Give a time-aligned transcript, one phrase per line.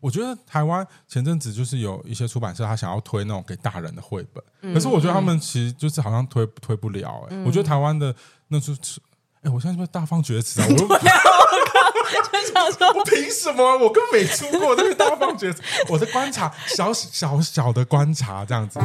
[0.00, 7.26] 我觉得台湾前阵子就是有一些出版社，他想要推那种给大人的绘本，可是我觉得他们其实就是好像推推不了。
[7.30, 8.14] 哎，我觉得台湾的
[8.48, 8.80] 那就是，
[9.42, 10.66] 哎，我现在是不是大放厥词啊？
[10.72, 13.62] 我就想说， 我凭什么？
[13.78, 15.62] 我根本没出过，这个大放厥词。
[15.88, 18.80] 我的观察，小小小的观察，这样子。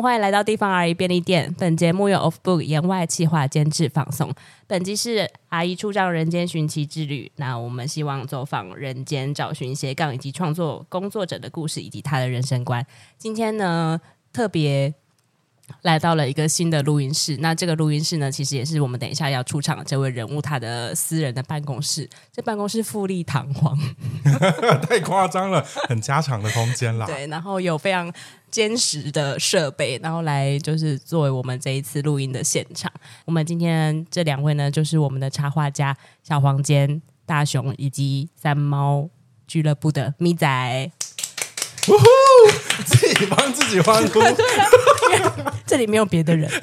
[0.00, 1.52] 欢迎来到地方阿姨便利店。
[1.58, 4.32] 本节目由 Off Book 言外企划监制放送。
[4.68, 7.30] 本集是阿姨出账人间寻奇之旅。
[7.36, 12.86] 那我们希望走访人间，找寻斜杠以及创作工作者的故事以及他的人生观。
[13.18, 14.00] 今天呢，
[14.32, 14.94] 特别。
[15.82, 22.08] 来到了一个新的录音室，那这个录音室呢，其实也是我们等一下要出场的这位人物他的私人的办公室。
[22.32, 23.76] 这办公室富丽堂皇，
[24.88, 27.06] 太夸张了，很家常的空间啦。
[27.10, 28.12] 对，然后有非常
[28.50, 32.92] 坚实的设备，然后来就是作为我们这一次录音的现场。
[33.24, 39.08] 我们今天这两位呢，就是我们的插画家小黄间、大熊以及三猫
[39.46, 40.90] 俱乐部的咪仔。
[41.88, 42.04] 呜呼！
[42.84, 44.20] 自己帮自己欢呼。
[45.66, 46.50] 这里没有别的人。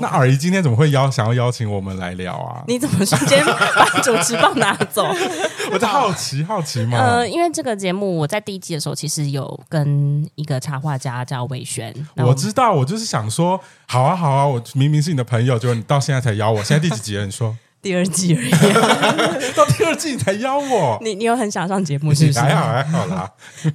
[0.00, 2.62] 那尔姨今天怎么会邀想要邀请我们来聊啊？
[2.68, 5.04] 你怎么瞬间把主持棒拿走？
[5.72, 6.96] 我在好奇好奇嘛。
[6.96, 11.92] 呃，因为这个节目我在第一季的时候其实有跟一个插画家叫魏轩。
[12.14, 16.62] 我知道，我就是想说，好啊好啊，我明明是你的朋友，结果你到现在才邀我。
[16.62, 17.24] 现在第几集了？
[17.26, 17.56] 你说。
[17.80, 20.98] 第二季而已，啊， 到第二季你才邀我。
[21.02, 22.40] 你你有很想上节目 是不是？
[22.40, 23.30] 还好还好啦。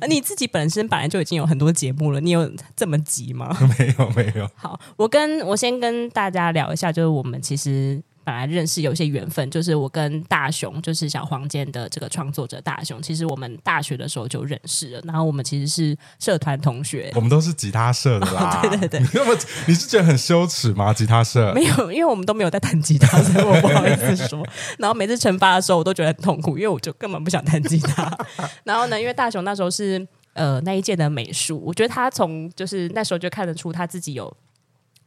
[0.08, 3.56] 你自己本身本来就已经有很多节目了，你有这么急吗？
[3.78, 4.50] 没有没有。
[4.56, 8.02] 好，我跟我先跟大家聊一下，就是我们其实。
[8.24, 18.62] 本来认识有些缘分，就是我跟大雄，就是小黄间的这个创作者大雄，其实我们大学的时候就认识了，然后我们其实是社团同学，我们都是吉他社的啦。
[18.64, 20.94] 哦、 对对对，那么你是觉得很羞耻吗？
[20.94, 24.45] 吉他社没有，因为我们都没有在弹吉他，所以我不好意思说。
[24.80, 28.17] 然后每次惩罚的时候，我都觉得很痛苦，因为我就根本不想弹吉他。
[28.64, 34.33] 然后呢，因为大雄那时候是呃那一届的美术，我觉得他从就是那时候就看得出他自己有。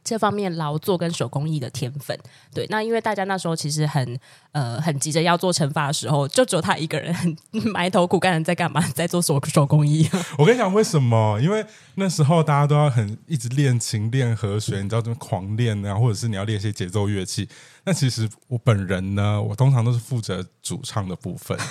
[0.07, 2.17] 这方面劳作跟手工艺的天分，
[2.53, 4.17] 对，那因为大家那时候其实很
[4.53, 7.35] 呃很急着要做惩罚的时候，就只有他一个人很
[7.73, 10.09] 埋头苦干的在干嘛，在做手手工艺。
[10.37, 11.37] 我跟你讲为什么？
[11.41, 17.49] 因为那时候大家都要很一直练琴练和弦，你知道怎么狂练啊，或者是你要练一些节奏乐器。
[17.87, 21.57] 那其实我本人呢，我通常都是负责主唱的部分。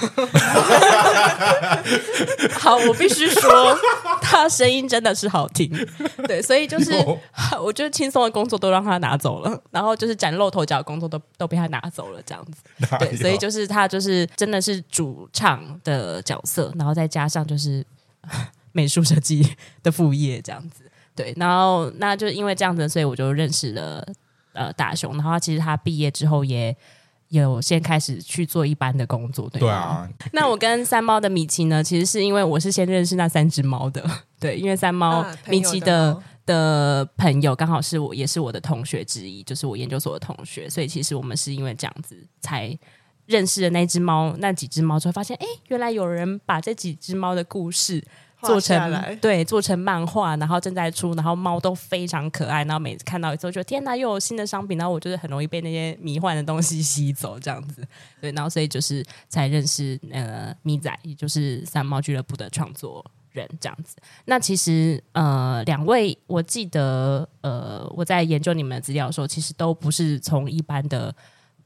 [2.59, 3.78] 好，我必须说，
[4.22, 5.71] 他声音真的是好听。
[6.26, 6.93] 对，所以就是，
[7.62, 12.62] 我觉得轻松的工作都让他拿走了，然后就是崭露头角的工作都都被他拿走了，这样子。
[12.99, 17.84] 对，所以就是他就是真的是主唱的角色，然后再加上就是
[18.72, 20.91] 美术设计的副业这样子。
[21.15, 24.03] 对，然后那就因为这样子，所以我就认识了。
[24.56, 26.75] 呃，大熊，然后其实他毕业之后也
[27.28, 30.09] 有先开始去做一般的工作，对，对啊。
[30.33, 34.05] 那我跟三猫的米奇呢，其实是因为我是先认识那三只猫的，
[34.41, 42.77] 对，因为三猫、啊、米奇的的朋友刚好是我，也是我的同学之一，就是我研究所的同学，所以其实我们是因为这样子才
[43.27, 48.03] 认识了那只猫，那几只猫之后发现，哎，原来有人把这几只猫的故事。
[48.47, 57.87] 做成对，做成漫画，然后正在出，然后猫都非常可爱，然后每次看到一次，我就天哪，又有新的商品，然后我就是很容易被那些迷幻的东西吸走，这样子，
[58.21, 63.97] 对，然后所以就是才认识呃咪仔，也就是三猫俱乐部的创作人这样子。
[64.25, 71.15] 那其实呃两位，我记得呃我在研究你们的资料的时候，其实都不是从一般的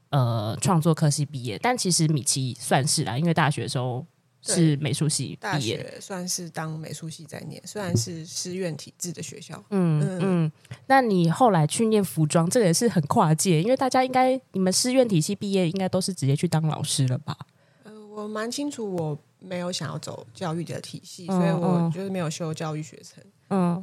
[0.09, 4.05] 呃创作科系毕业，但其实米奇算是啦，因为大学的时候。
[4.41, 9.63] 是美术系毕业，大学算是当美术系在念，虽然是师院体制的学校。
[9.69, 10.51] 嗯嗯，嗯，
[10.87, 17.37] 那你后来去念服装，这个也是很跨界，因为大家应该你们师院体系毕业，应该都是直接去当老师了吧？
[17.83, 23.23] 呃，我蛮清楚，我没有想要走教育的体系，所以我就是没有修教育学程。
[23.23, 23.31] 嗯，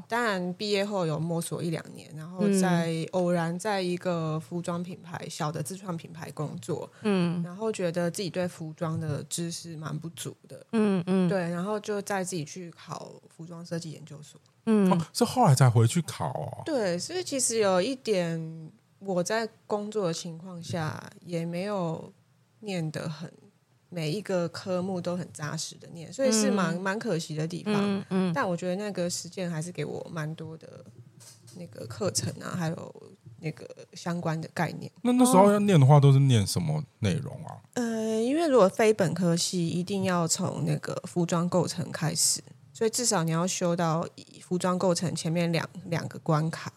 [0.09, 22.13] 当然毕业后有摸索一两年，然后在偶然在一个服装品牌小的自创品牌工作，嗯，然后觉得自己对服装的知识蛮不足的，嗯嗯，对，然后就再自己去考服装设计研究所，嗯，哦，是后来才回去考哦，对，所以其实有一点我在工作的情况下也没有
[22.61, 23.31] 念得很。
[23.91, 27.75] 每一个科目都很扎实的念，所以是蛮蛮可惜的地方。
[27.77, 30.85] 嗯嗯，但我觉得那个实践还是给我蛮多的
[31.57, 32.95] 那个课程啊，还有
[33.41, 34.91] 那个相关的概念。
[35.03, 37.57] 那那时候要念的话，都是念什么内容啊？
[37.75, 42.43] 呃，因为如果非本科系，一定要从那个服装构成开始，
[42.73, 44.07] 所以至少你要修到
[44.43, 46.73] 服装构成前面两两个关卡。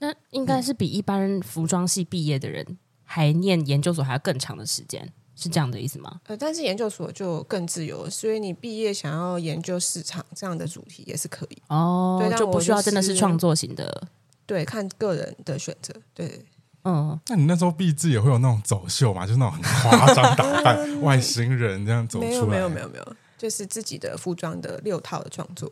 [0.00, 5.12] 那应该是比一般服装系毕业的人还念研究所还要更长的时间。
[5.34, 6.20] 是这样的意思吗？
[6.26, 14.08] 呃，但是研究所就更自由，所以你毕业想要研究市场这样的主题也是可以哦，对，就不需要真的是创作型的，
[14.46, 16.44] 对，看个人的选择，对，
[16.84, 19.26] 嗯，那你那时候毕制也会有那种走秀嘛？
[19.26, 22.30] 就是那种很夸张打扮 外星人这样走出来？
[22.30, 25.70] 没有，没有，没有，没有，就是自己的服装的六套的创作，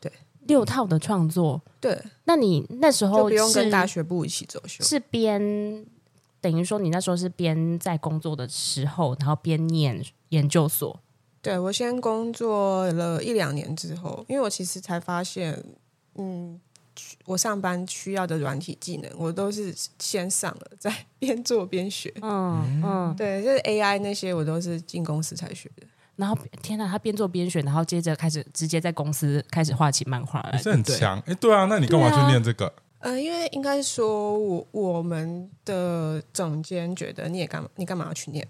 [0.00, 0.10] 对，
[0.46, 5.84] 六套的创作，对，那你那时候就不用跟大学部一起走秀，是编。
[6.40, 11.00] 等于说，你那时候是边在工作的时候，然后边念研究所。
[11.42, 15.62] 对，我先工作了一两年之后，因为我其实才发现，
[16.16, 16.60] 嗯，
[17.24, 22.12] 我上班需要的软体技能，我都是先上了，再 边做边学。
[22.20, 25.86] 嗯嗯，对，就是 AI 那些，我都是进公司才学的。
[26.16, 31.18] 然后，天哪，他边做边学，然后接着开始直接在公司开始画起漫画来，是很强。
[31.24, 32.70] 哎，对啊，那你干嘛去念这个？
[33.00, 38.46] 呃，因为应该说我我们的总监觉得你也干嘛，你干嘛要去念？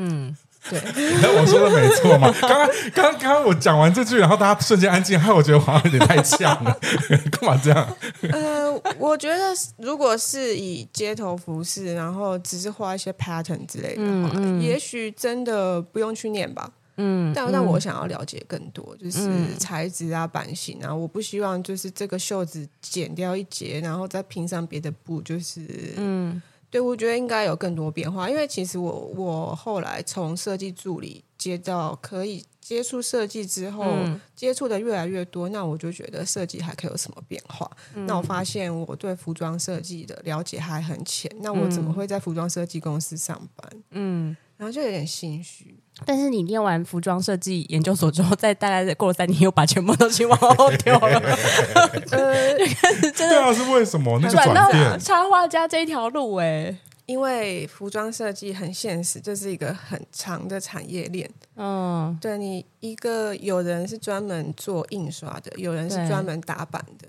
[0.00, 0.36] 嗯，
[0.70, 0.78] 对，
[1.36, 2.32] 我说的没错嘛。
[2.40, 6.78] 刚刚刚刚刚我讲完这句，然后大家瞬间安静，害我觉得好像有点太呛了，
[7.32, 7.96] 干嘛这样？
[8.30, 16.70] 呃，我觉得如果是以街头服饰，然后只是画一些 pattern 之类的话，嗯嗯、也许真的不用去念吧。
[16.98, 28.28] 嗯，但但我想要了解更多，就是材质啊、版型啊，我不希望就是这个袖子剪掉一截，然后再拼上别的布，就是嗯，对，我觉得应该有更多变化。
[28.28, 37.70] 因为其实我我后来从设计助理接到可以接触设计之后，嗯、接触的越来越多，那我就觉得设计还可以有什么变化？
[37.94, 43.82] 嗯、那我发现我对服装设计的了解还很浅，那我怎么会在服装设计公司上班？
[43.92, 45.77] 嗯，然后就有点心虚。
[46.06, 51.18] 但是你念完服装设计研究所之后，再大概过了三年，又把全部东西往后丢了。
[51.74, 52.18] 呃，真
[53.02, 54.18] 的，对啊，是为什么？
[54.22, 56.74] 那转到插画家这一条路，哎，
[57.06, 61.28] 因为服装设计很现实，这是一个很长的产业链。
[61.56, 67.08] 嗯，对，你一个有人是专门做印刷的，有人是专门打版的。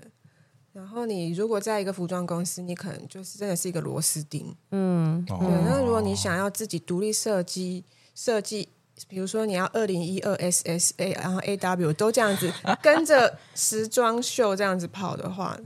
[0.72, 4.52] 然后你如果在一个服装公司，你可能就是真的是一个螺丝钉。
[4.72, 5.36] 嗯，对。
[5.64, 7.84] 那如果你想要自己独立设计
[8.16, 8.68] 设计。
[9.08, 12.52] 比如说你要二零一二 SSA，然后 AW 都这样子
[12.82, 15.56] 跟着时装秀这样子跑的话，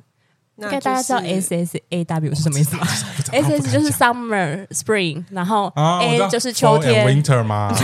[0.57, 7.75] 那、就是、大家知道 SSAW 是什么意思吗？SS 就是 Summer Spring，然后 A 就是秋天 Winter 吗？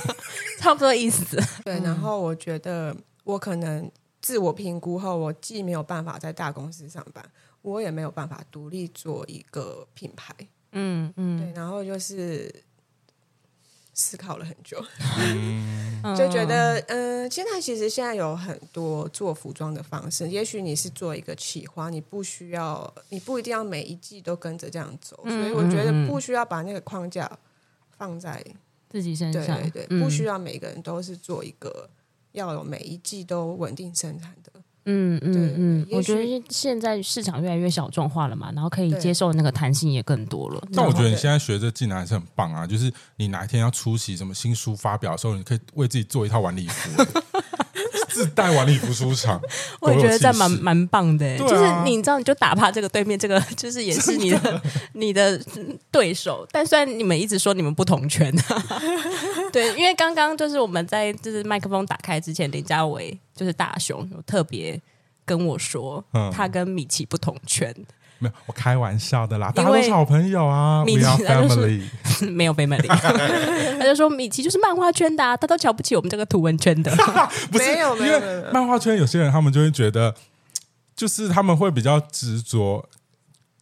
[0.58, 1.24] 差不多意思。
[1.64, 7.24] 对，然后我觉得我可能自我评估后，我既没有办法在大公司上班，
[7.62, 10.34] 我也没有办法独立做一个品牌。
[10.72, 12.52] 嗯嗯，对，然后就是。
[13.98, 14.78] 思考了很久，
[15.18, 20.28] 嗯、 就觉得，嗯、呃，现在其实现在有很多做服装的方式。
[20.28, 25.18] 也许你是做一个企划，你不需要，你不一定要每一季都跟着这样走。
[25.24, 27.26] 嗯、所以我觉得不需要把那个框架
[27.96, 28.44] 放在
[28.90, 31.88] 自己身上，对对对，不需要每个人都是做一个
[32.32, 34.52] 要有每一季都稳定生产的。
[34.86, 40.62] 嗯嗯嗯，我觉得现在市场越来越小众化了嘛，然后可以接受那个弹性也更多了。
[40.72, 47.04] 但我觉得你现在学这技能还是很棒啊，就是你哪一天要出席什么新书发表的时候，你可以为自己做一套晚礼服，
[48.16, 49.38] 自带晚礼服出场。
[49.80, 54.62] 我也觉得这蛮蛮棒的，就是你知道，你就打趴这个对面这个， 就是也是你的
[54.94, 55.38] 你的
[55.90, 56.46] 对手。
[56.50, 58.34] 但虽然你们一直说你们不同圈，
[59.52, 63.18] 对，因为刚刚就是我们在就是麦克风打开之前，林嘉伟。
[63.36, 64.80] 就是大雄有特别
[65.26, 67.70] 跟我说，嗯、他跟米奇不同圈。
[68.18, 70.84] 没有，我开玩笑的啦，大家都是好朋友啊。
[70.84, 72.86] 米奇他就是 没有 family，
[73.78, 76.90] 他就说米奇就是漫画圈的，啊，他都瞧不起我们这个图文圈的。
[77.52, 78.52] 不是，没有，没有，没有。
[78.52, 80.14] 漫画圈有些人他们就会觉得，
[80.94, 82.88] 就是他们会比较执着。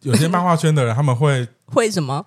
[0.01, 2.25] 有些漫画圈的人他们会会什么？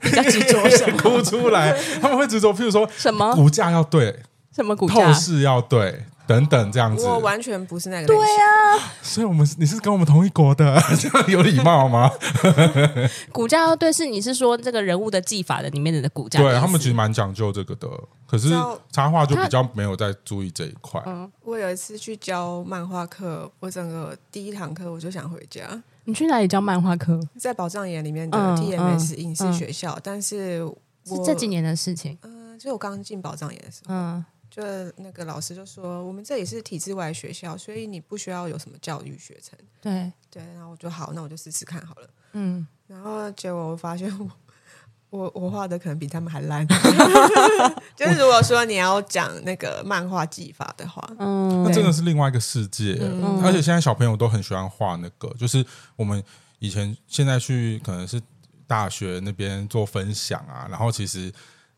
[0.00, 0.96] 比较执着什么？
[0.98, 4.22] 哭出来，他们会执着，譬如说什么骨架要对，
[4.54, 6.04] 什么骨架透视要对。
[6.26, 8.06] 等等，这样子，我完全不是那个。
[8.06, 12.10] 对啊，所以我们你是跟我们同一国的， 这样有礼貌吗？
[13.32, 16.40] 骨架对，是你是说这个人物的技法的里面的骨架？
[16.40, 17.88] 对他们其实蛮讲究这个的，
[18.26, 18.50] 可是
[18.90, 21.02] 插画就比较没有在注意这一块。
[21.06, 25.82] 嗯，我有一次去教漫画课，我整个第一堂课我就想回家。
[26.04, 27.20] 你去哪里教漫画课？
[27.38, 30.58] 在宝藏岩里面的 TMS 影视学校，但是
[31.04, 32.18] 是这几年的事情。
[32.22, 33.94] 嗯，就我刚进宝藏岩的时候。
[33.94, 34.24] 嗯。
[34.54, 34.62] 就
[34.98, 39.58] 那个老师就说，我们这里是体制外学校，所以你不需要有什么教育学程。
[39.80, 42.08] 对对，然后我就好，那我就试试看好了。
[42.34, 44.30] 嗯， 然后结果我发现我
[45.08, 46.68] 我我画的可能比他们还烂。
[47.96, 52.98] 就是如果说你要讲那个漫画技法的话，嗯，那真的是另外一个世界。
[53.00, 55.64] 嗯、而且现在小朋友都很喜欢画那个，就是
[55.96, 56.22] 我们
[56.58, 58.20] 以前现在去可能是
[58.66, 61.32] 大学那边做分享啊，然后其实。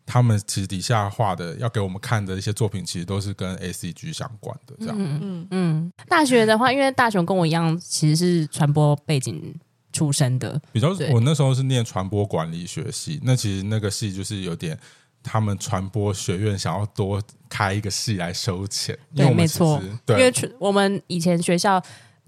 [0.07, 4.75] 他们其实底下画的要给我们看的一些作品，其实都是跟 ACG 相关的。
[4.79, 5.93] 这样，嗯嗯嗯。
[6.09, 9.55] 大学的话，因为大雄跟我一样，其实是传播背景
[9.93, 10.61] 出身的。
[10.73, 14.79] 比较，我那时候是念传播管理学系，那其实那个系就是有点，
[15.23, 18.99] 他们传播学院想要多开一个系来收钱。
[19.15, 19.83] 对，没错。
[20.05, 21.83] 对，因为我们以前学校。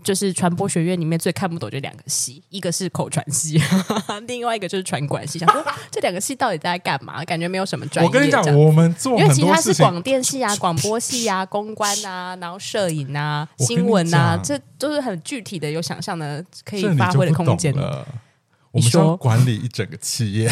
[0.06, 3.60] 就是传播学院里面最看不懂就两个系，一个是口传系，
[4.28, 5.36] 另外一个就是传管系。
[5.36, 5.60] 想说
[5.90, 7.24] 这两个系到底在干嘛？
[7.24, 8.08] 感觉没有什么专业。
[8.08, 17.74] 我跟你讲，我们做因为其他是广电系啊、广播系啊、公关啊，然后摄影啊、新闻啊，这都是很具体的、有想象的可以发挥的空间。
[18.76, 20.50] 我们说管理一整个企业，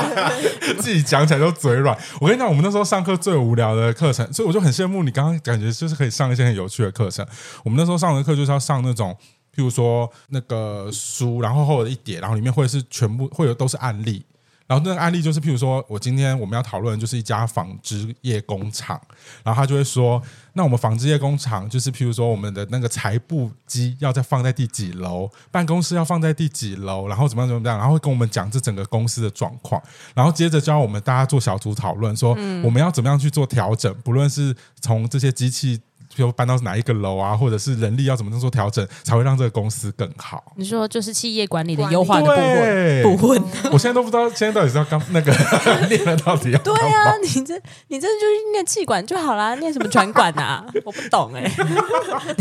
[0.78, 1.96] 自己讲起来都嘴软。
[2.20, 5.10] 我跟你讲，我们那时候上课最无聊的课程，所以我就很羡慕你。
[5.10, 7.26] 刚刚感觉就是可以上一些很有趣的课程。
[7.64, 9.16] 我们那时候上的课就是要上那种，
[9.54, 14.22] 譬如说那个书，然后厚的一叠，然后里面会是全部会有都是案例。
[14.66, 19.00] 然后那个案例就是，譬如说，我今天我们要讨论的就是一家纺织业工厂，
[19.44, 20.20] 然后他就会说，
[20.54, 29.80] 那我们纺织业工厂就是，譬如说，我们的那个裁布机要再放在第几楼，办公室要放在第几楼，然后怎么样怎么样，然后会跟我们讲这整个公司的状况，
[30.14, 32.30] 然后接着教我们大家做小组讨论，说
[32.64, 35.80] 我们要怎么样去做调整，不论是从这些机器。
[36.16, 40.42] 就搬到哪一个楼啊，或者是人力要怎么做调整，才会让这个公司更好？
[40.56, 43.42] 你说就是企业管理的优化的部分，部分。
[43.72, 45.30] 我现在都不知道，现在到底是要刚那个
[45.88, 46.58] 念了到底要？
[46.60, 47.54] 对啊，你这
[47.88, 50.64] 你这就是念气管就好啦，念什么传管啊？
[50.84, 51.42] 我不懂哎、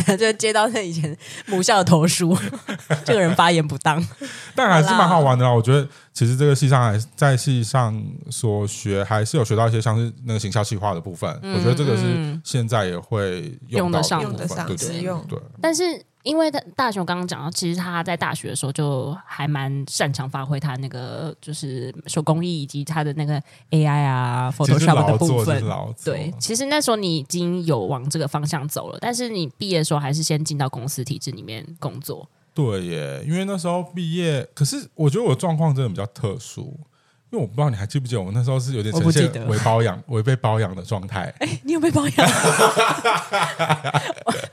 [0.08, 1.16] 欸， 就接到那以前
[1.48, 2.38] 母校的投书，
[3.04, 4.02] 这个人发言不当，
[4.56, 5.52] 但还是蛮好玩的啦。
[5.52, 11.30] 我觉得其实这个系上还在系上所学，还是有学到一些像是那个行销企划的部分。
[11.44, 13.54] 嗯、我觉得这个是现在也会。
[13.68, 15.38] 用得上，用得上，对对对。
[15.60, 23.42] 但是，因为他大雄刚刚讲到，其实他在大学的时候就还蛮擅长发挥他那个就是手工艺以及他的那个
[23.72, 25.62] AI 啊，Photoshop 的部分。
[26.06, 32.26] 对，其实那时候你已经有往这个方向走了，但是你毕业的时候还是先进到公司体制里面工作。
[32.56, 36.80] 对耶，因为那时候毕业，可是我觉得我的状况真的比较特殊。
[37.32, 41.34] 因为我不知道你还记不记得，我那时候是有点呈现违包养、违被包养的状态。
[41.40, 42.16] 哎，你有被包养？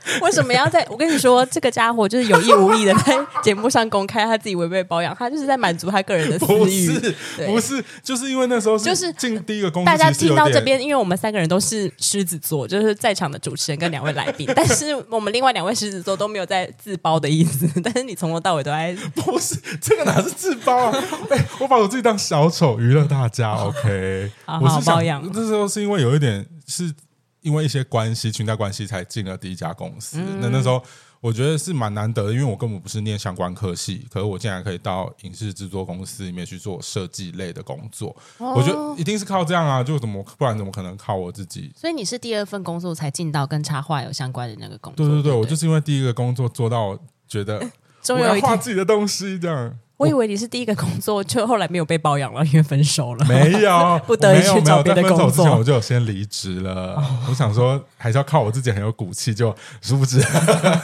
[0.21, 0.85] 为什么要在？
[0.89, 6.89] 我跟你说，这个家伙就是有意无意的在节目上公开他自己违背保养，他就是在满足他个人的私欲。
[6.93, 17.69] 不是，不是，就是因为那时候就是进第一个公司，大家听到这边，因为我们三个人都是狮子座，就是在场的主持人跟两位来宾， 但是我们另外两位狮子座都没有在自包的意思。
[17.83, 21.03] 但是你从头到尾都在，不是这个哪是自包啊？
[21.29, 22.79] 哎，我把我自己当小丑。
[22.79, 24.31] 娱乐大家，OK。
[24.45, 26.91] 好好我是想，那时候是因为有一点，是
[27.43, 30.17] 因为一些关系，裙带关系才进了第一家公司。
[30.19, 30.83] 嗯、那那时候
[31.21, 38.15] 我觉得是蛮难得的，因为我根本不是念相关科系，可是我竟然可以到影视制作公司里面去做设计类的工作。
[38.39, 41.71] 哦、我觉得一定是靠这样啊，就怎么不然怎么可能靠我自己？
[41.75, 45.05] 所以你是第二份工作才进到跟插画有相关的那个工作？
[45.05, 46.97] 对对对，对对我就是因为第一个工作做到
[47.27, 47.61] 觉得
[48.09, 49.77] 我要画自己的东西这样。
[50.03, 53.23] 我以为你是第一个工作，就后来没有被包养了，因为分手了。
[53.29, 55.17] 没有， 不得已去找别的工作。
[55.17, 56.95] 在分手之前我就先离职了。
[56.95, 60.21] 哦、我想说，还是要靠我自己很有骨气，就殊不知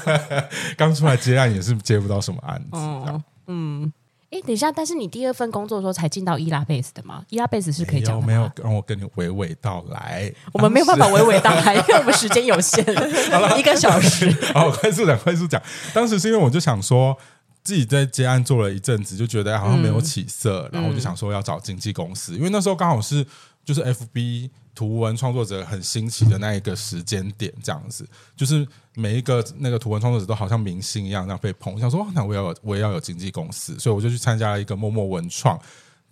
[0.77, 2.77] 刚出来接案也是接不到什么案子。
[2.77, 3.91] 哦、嗯，
[4.31, 7.23] 哎，等一下，但是你第二份工作的时候才进到伊拉贝斯的吗？
[7.29, 8.23] 伊拉贝斯是可以讲？
[8.23, 10.31] 没有，让我跟你娓娓道来。
[10.53, 12.85] 我们没有办法娓娓道来，因为我们时间有限，
[13.31, 14.31] 好了，一个小时。
[14.53, 15.61] 好，快速讲，快速讲。
[15.93, 17.17] 当时是因为我就想说。
[17.63, 23.25] 自己在接案做了一阵子，就觉得好像没有起色，嗯、然后我就想说要找经纪公司，嗯、因为那时候刚好是
[23.63, 31.73] 就是 FB 图文创作者很兴起的那一个时间点，这样子，就是每一个那个图文创作者都好像明星一样，那样被捧。
[31.73, 35.59] 我想说，那我也要我也要有经纪公司，所以我就去参加了一个默默文创。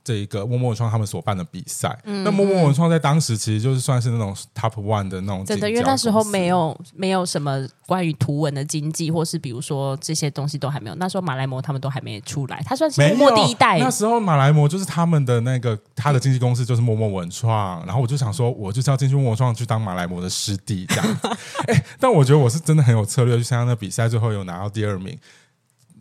[0.07, 10.95] 这一个默默文创他们所办的比赛，嗯、那默默文创在当时其实就是算是那种 top one 的那种，真的，因为那时候没有没有什么关于图文的经纪，或是比如说这些东西都还没有。
[10.95, 13.79] 那时候马来模他们都还没出来，他算是默默第一代。
[13.79, 21.19] 那时候马来模就是他们的那个他的经纪公司就是默默文创，然后我就想说，我就是要进去默默文创去当马来模的师弟这样。
[21.67, 25.17] 哎，但我觉得我是真的很有策略，去参加那比赛，最后有拿到第二名，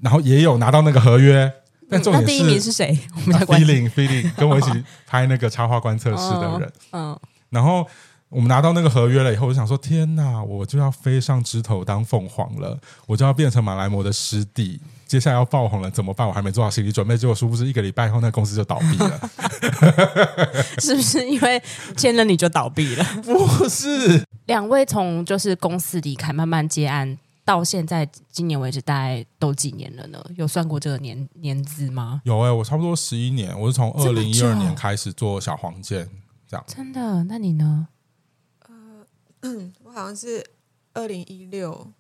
[0.00, 1.52] 然后也有拿到那个合约。
[1.90, 2.98] 但重点是，第一名是谁？
[3.14, 6.72] 我们 feeling feeling 跟我一起拍那个插画观测室的人。
[6.92, 7.18] 嗯，
[7.50, 7.86] 然后
[8.28, 14.80] 我们拿到那个合约了以后，我就想说：天哪，我就要飞上枝头当凤凰了，我就要变成马来貘的师弟。
[15.06, 16.26] 接下来要爆红了，怎么办？
[16.26, 19.30] 我还没做好心理准备，结果殊不知一个礼拜以后，那公司就倒闭了。
[20.80, 21.62] 是不是因为
[21.96, 23.04] 签了你就倒闭了？
[23.22, 27.16] 不是，两位从就是公司离开，慢慢接案，
[27.46, 30.22] 到现在今年为止，大概都几年了呢？
[30.36, 32.20] 有算过这个年年资吗？
[32.24, 36.06] 有哎、欸，我差不多十一年，我是从二零一二年开始做小黄件，
[36.46, 36.64] 这样。
[36.66, 37.24] 真的？
[37.24, 37.88] 那你呢？
[39.84, 40.44] 我好像是
[40.92, 41.92] 二零一六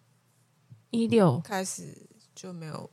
[0.90, 2.90] 一六开始就没有。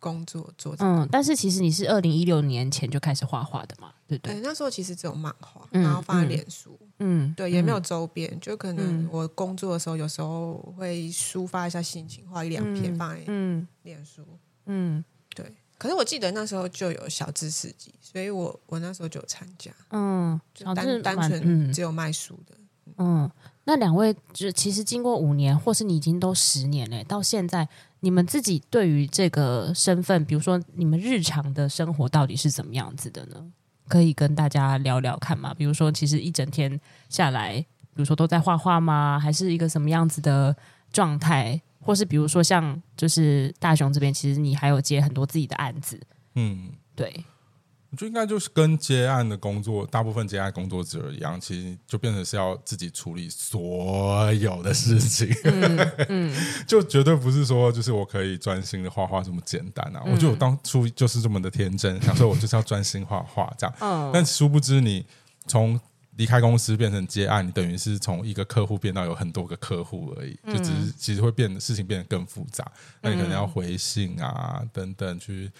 [0.00, 4.34] 工作做嗯，但是其实你是二零一六年前就开始画画的嘛，对对？
[4.34, 14.22] 对，那时候其实只有漫画，然后放在脸书，嗯，对，也没有周边，嗯、就可能我工作的时候有时候会抒发一下心情，画一两篇放在嗯脸书，
[14.66, 15.46] 嗯，对。
[15.78, 22.54] 可是我记得那时候就有小志市集，所以我我那时候就有参加，嗯，就单单纯只有卖书的，
[22.98, 23.30] 嗯。
[23.66, 27.68] 那两位就其实经过五年，或是你已经都十年嘞，到现在。
[28.00, 33.50] 你们自己对于这个身份，比如说你们日常的生活到底是怎么样子的呢？
[33.88, 35.52] 可以跟大家聊聊看嘛？
[35.54, 37.54] 比如说，其实一整天下来，
[37.94, 39.18] 比如说都在画画吗？
[39.20, 40.56] 还是一个什么样子的
[40.92, 41.60] 状态？
[41.80, 46.00] 或是比如说像就是大雄这边，其实你还有接很多自己的案子，
[46.34, 47.24] 嗯，对。
[47.96, 56.34] 就应该就是跟接案的工作，大部分接案工作者一样，其实就变成是要自己处理所有的事情，嗯嗯、
[56.66, 60.02] 就绝对不是说就是我可以专心的画画这么简单啊！
[60.06, 65.04] 嗯、我觉得我当初就是这么的天真，想说我就是要专心画画这样，嗯、 但殊不知你
[65.46, 65.78] 从
[66.16, 72.64] 离开公司变成接案，你等于是从一个客户变到有很多个客户而已，就只是其实会变事情变得更复杂，
[73.00, 75.50] 那你可能要回信啊等等去。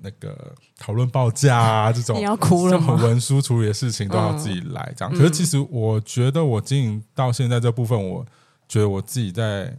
[0.00, 2.94] 那个讨论报价啊，这种你要哭了吗？
[2.94, 5.14] 文书处理的事情都要自己来，这样。
[5.14, 8.26] 嗯、可是其实我觉得我经营到现在这部分，我
[8.68, 9.76] 觉得我自己在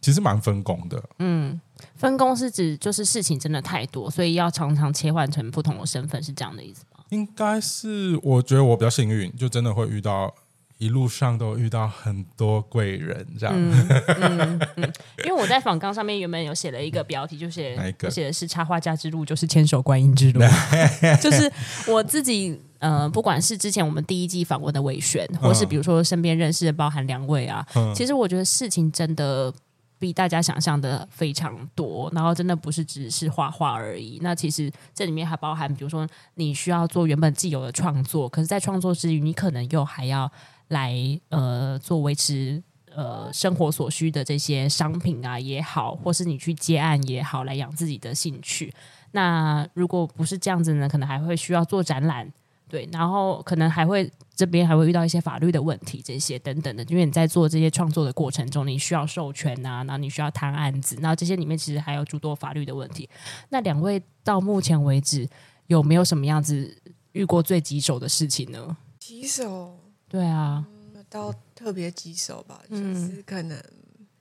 [0.00, 1.02] 其实蛮分工的。
[1.18, 1.60] 嗯，
[1.94, 7.04] 分工是指就是事情真的太多，所以要常常切换成不同的身份，是这样的意思吗？
[7.10, 10.34] 应该是，我觉得我比较幸运，就真的会遇到。
[10.82, 13.54] 一路上都遇到很多贵人，这样。
[13.56, 13.86] 嗯
[14.18, 14.92] 嗯嗯、
[15.24, 17.76] 因为我在访纲上面原本有写了一个标题，就写
[18.10, 20.40] 写的是插画家之路，就是千手观音之路。
[21.22, 21.48] 就是
[21.86, 29.54] 我自己，呃，不管是之前我们第一季访问的伟璇，或是比如说身边认识的，包含两位啊，嗯、其实我觉得事情真的
[30.00, 34.18] 比大家想象的非常多，然后真的不是只是画画而已。
[34.20, 40.28] 那其实这里面还包含，比如说你需要做原本既有的创作，可是，在创作之余，你可能又还要。
[40.68, 40.94] 来
[41.28, 42.62] 呃做维持
[42.94, 48.72] 呃生活所需的这些商品啊也好，或是你去接案也好，来养自己的兴趣。
[49.12, 52.32] 那如果不是这样子呢，可能还会需要做展览，
[52.66, 56.82] 对，然后可能还会这边还会遇到一些法律的问题，这些等等的。
[56.84, 63.06] 因为你在做这些创作的过程中，你需要授权啊，然后你需要谈案子，那这些里面其实还有诸多法律的问题。
[63.50, 65.28] 那两位到目前为止
[65.66, 66.74] 有没有什么样子
[67.12, 68.74] 遇过最棘手的事情呢？
[68.98, 69.76] 棘手。
[70.12, 70.66] 对啊，
[71.08, 73.58] 到特别棘手吧，就是可能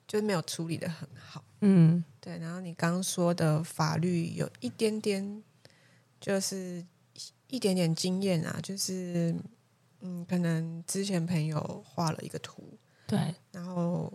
[0.08, 1.44] 就没有处理的很好。
[1.60, 2.38] 嗯，对。
[2.38, 5.44] 然后你刚刚说的法律有一点点，
[6.22, 6.82] 就是
[7.48, 9.36] 一点点经验啊，就是
[10.00, 12.64] 嗯，可能之前朋友画了一个图，
[13.06, 13.36] 对。
[13.52, 14.10] 然后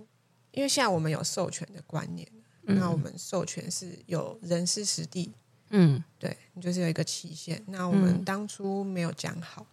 [0.52, 2.26] 因为现在我们有授权的观念，
[2.62, 5.30] 那我们授权是有人事实地，
[5.68, 7.62] 嗯，对，就是有一个期限。
[7.66, 9.66] 那我们当初没有讲好。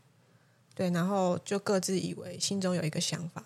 [0.76, 3.44] 对，然后就各自以为心中有一个想法，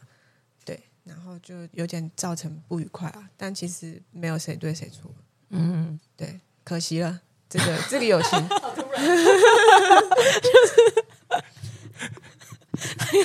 [0.64, 3.30] 对，然后就有点造成不愉快啊。
[3.36, 5.12] 但其实没有谁对谁错，
[5.50, 8.48] 嗯，对，可惜了，这个这个友情，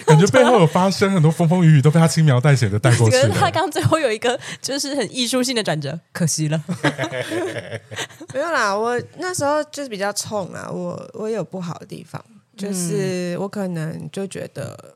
[0.07, 3.17] 感觉背后有发生很多风风雨雨，都被他轻描淡写的带过去。
[3.17, 6.65] 可是他刚最后有一个就是很艺术性的转折，可惜了。
[8.35, 12.25] 没有啦，我那时候就是比较冲啊，我我有不好的地方。
[12.57, 14.95] 就是我可能就觉得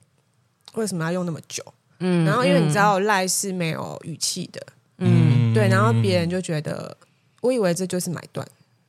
[0.75, 1.65] 为什么要用那么久？
[2.01, 4.61] 嗯，然后因为你知道赖是没有语气的，
[4.99, 6.95] 嗯，对，然后别人就觉得
[7.41, 8.47] 我以为这就是买断，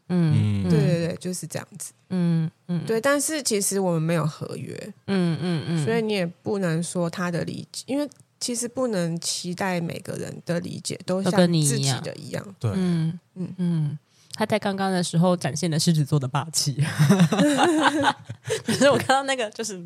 [0.10, 4.75] 嗯，对对对，就是这样子，嗯嗯，对，但是其实我们没有合约，
[5.06, 8.06] 嗯嗯嗯，所以你也不能说他的理解，因为
[8.41, 11.32] 其实不能期待每个人的理解都像
[11.63, 13.99] 自己的一样，对，嗯嗯嗯。
[14.38, 16.76] 他在刚刚的时候展现了狮子座的霸气，
[18.65, 19.82] 可是我看到那个就是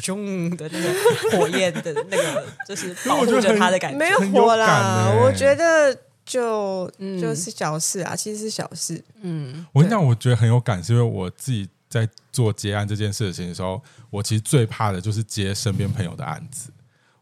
[0.00, 5.12] 凶的那个火焰的那个，就是保护着他的感觉，没有火啦。
[5.20, 5.92] 我觉得
[6.24, 6.88] 就
[7.20, 9.02] 就是小事啊，其实是小事。
[9.20, 16.70] 嗯，我跟你讲，我觉得很有感，是因为我自己在做结案这件事情的时候，我其实最怕的就是接身边朋友的案子。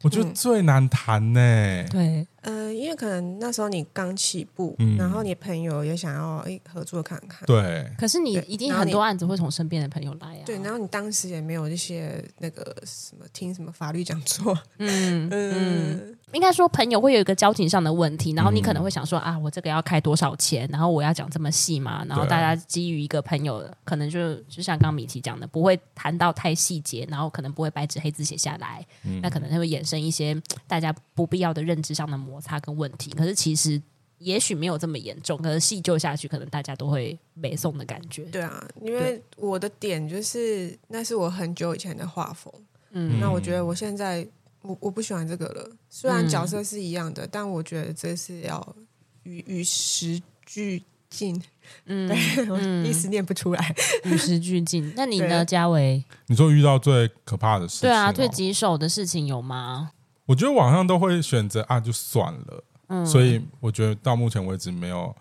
[0.07, 1.87] 我觉得最难谈呢、欸。
[1.91, 7.45] 对，呃，因为可能那时候你刚起步，然后你朋友也想要诶合作看看。
[7.47, 7.91] 对。
[7.99, 10.43] 可是你一定很多案子会从身边的朋友来啊。
[10.47, 14.57] 对，然后你当时也没有一些那个什么听什么法律讲座。
[14.79, 16.16] 嗯 嗯。
[16.37, 20.69] 应该说朋友会有一个交情上的问题，然后你可能会想说啊，我这个要开多少钱？
[20.71, 22.05] 然后我要讲这么细嘛？
[22.07, 28.87] 然后大家基于一个朋友，可能就就像刚刚米奇讲的，不会谈到太细节，然后可能不会白纸黑字写下来，
[29.23, 33.11] 那可能会衍生一些大家不必要的认知上的摩擦跟问题。
[33.13, 33.81] 可是其实
[34.19, 38.25] 也许没有这么严重，可是细究下去，可能大家都会背诵的感觉。
[38.25, 42.53] 对啊，因为我的点就是那是我很久以前的画风，
[42.91, 44.27] 嗯，那我觉得我现在。
[44.67, 48.77] 我我不喜欢这个了，虽然角色是一样的，嗯、但我觉得这是要
[49.23, 51.41] 与与时俱进。
[51.87, 53.75] 嗯，对，我一时念不出来，
[54.05, 54.93] 与时俱进。
[54.97, 56.05] 那你呢，嘉维？
[56.27, 57.89] 你说遇到最可怕的事情？
[57.89, 59.91] 对啊，最棘手的事情有吗？
[60.27, 62.65] 我觉得网上都会选择啊，就算了。
[62.89, 65.15] 嗯，所以我觉得到目前为止没有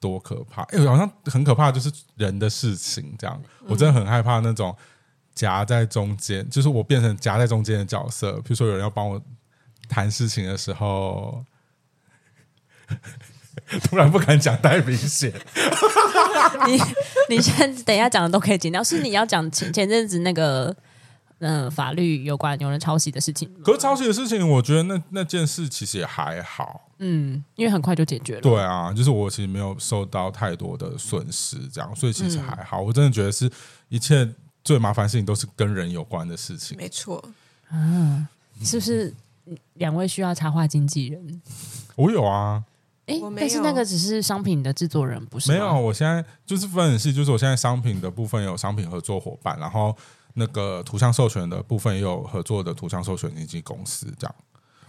[0.00, 0.62] 多可怕。
[0.62, 3.40] 哎，好像很可怕，就是人的事情这样。
[3.66, 4.74] 我真的很害怕那种。
[5.34, 8.32] 夹在中间，就是我变成夹在中间的角色。
[8.38, 9.20] 比如说，有人要帮我
[9.88, 11.44] 谈事情的时候，
[13.84, 15.32] 突然不敢讲太明显。
[16.66, 16.78] 你
[17.30, 18.84] 你先等一下讲的都可以剪掉。
[18.84, 20.74] 是你要讲前前阵子那个
[21.38, 23.50] 嗯、呃、法律有关有人抄袭的事情。
[23.64, 26.90] 可是抄袭的事情，我觉得那那件事其实也还好。
[26.98, 28.40] 嗯，因为很快就解决了。
[28.42, 32.82] 对啊，就是我其实没有受到太多的损失，这样，所以其实还好。
[32.82, 33.50] 嗯、我真的觉得是
[33.88, 34.28] 一切。
[34.64, 37.22] 最麻烦的事情都是跟人有关的事情，没错。
[37.68, 38.28] 啊，
[38.62, 39.12] 是不是
[39.74, 41.42] 两位需要插画经纪人？
[41.96, 42.62] 我有啊，
[43.06, 45.50] 哎，但是那个只是商品的制作人，不是？
[45.50, 49.96] 没有，我现在就是分很细，就是我现在商品的部分有商品合作伙伴，然后
[50.34, 54.34] 那个图像授权的部分也有合作的图像授权经纪公司，这样。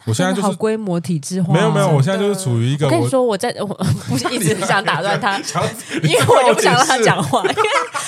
[0.06, 2.88] 我现在就是好规模体制化，没有没有，我现在就是处于一个。
[2.88, 3.68] 我跟你说，我在我
[4.10, 5.38] 不是一直很想打断他，
[6.04, 7.42] 因为我就不想让他讲话。
[7.42, 7.56] 因为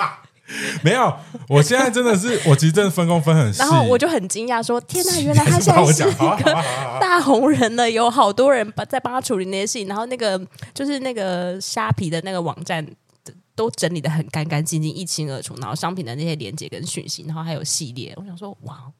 [0.82, 1.14] 没有，
[1.48, 6.52] 我现在真的是，我其实真的分工分很细，然后我就很惊讶说：“天哪，原来他现在是一个
[7.00, 10.40] 大红人了，有好多人帮在帮他处理那些事情，然后那个
[10.74, 12.86] 就是那个虾皮的那个网站
[13.54, 18.90] 都整理的很干干净净、一清二楚，然后商品的那些连接跟讯息，然后还有系列，我想说，哇。”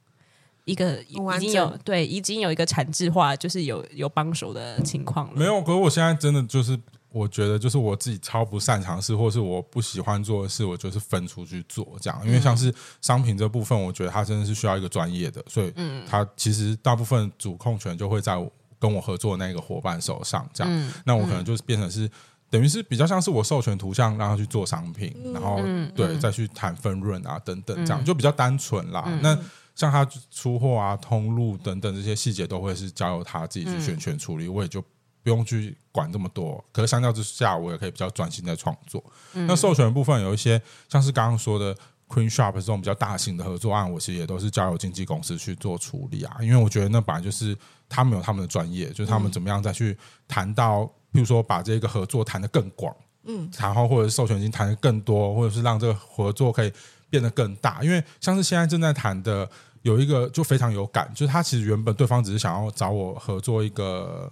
[0.67, 5.33] 一个 已经有对，已经有一个产制化，就是有有帮手的情况了。
[5.35, 6.79] 没有，可是我现在真的就是，
[7.13, 12.21] 我觉得就是我自己超不擅长的事，或是我不喜欢做的事，我就是分出去做这样。
[12.25, 18.35] 因为像是商品这部分，我觉得它真的是需要一个专业的，所以嗯，它其实大部分主控权就会在
[18.79, 20.49] 跟我合作的那个伙伴手上。
[20.55, 22.11] 这样，嗯、那我可能就是变成是
[22.49, 25.61] 等于是比较像是我授权图像让他去做商品，然后
[25.95, 29.03] 对再去谈分润啊等等，这样就比较单纯啦。
[29.23, 29.37] 那
[29.75, 34.85] 像他出货啊、通路等等这些细节，都会是交由他自己去选权处理，嗯、我也就
[35.23, 36.63] 不用去管这么多。
[36.73, 39.03] 可是相较之下，我也可以比较专心在创作。
[39.35, 41.75] 嗯、那授权的部分有一些，像是刚刚说的
[42.09, 46.37] Queen Shop 这种比较大型的合作案，我其实也都是交由经纪公司去做处理啊。
[46.41, 47.57] 因为我觉得那本来就是
[47.89, 56.73] 他们有他们的专业，就是他们怎么样再去谈到，譬如说把这个合作谈得更广，嗯，然后或者是授权金谈得更多，或者是让这个合作可以
[57.09, 57.83] 变得更大。
[57.83, 59.49] 因为像是现在正在谈的。
[59.83, 64.31] 有一个就非常有感，就是他其实原本对方只是想要找我合作一个，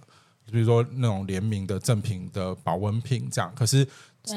[0.51, 3.87] 比如说那种联名的赠品的保温瓶这样，可是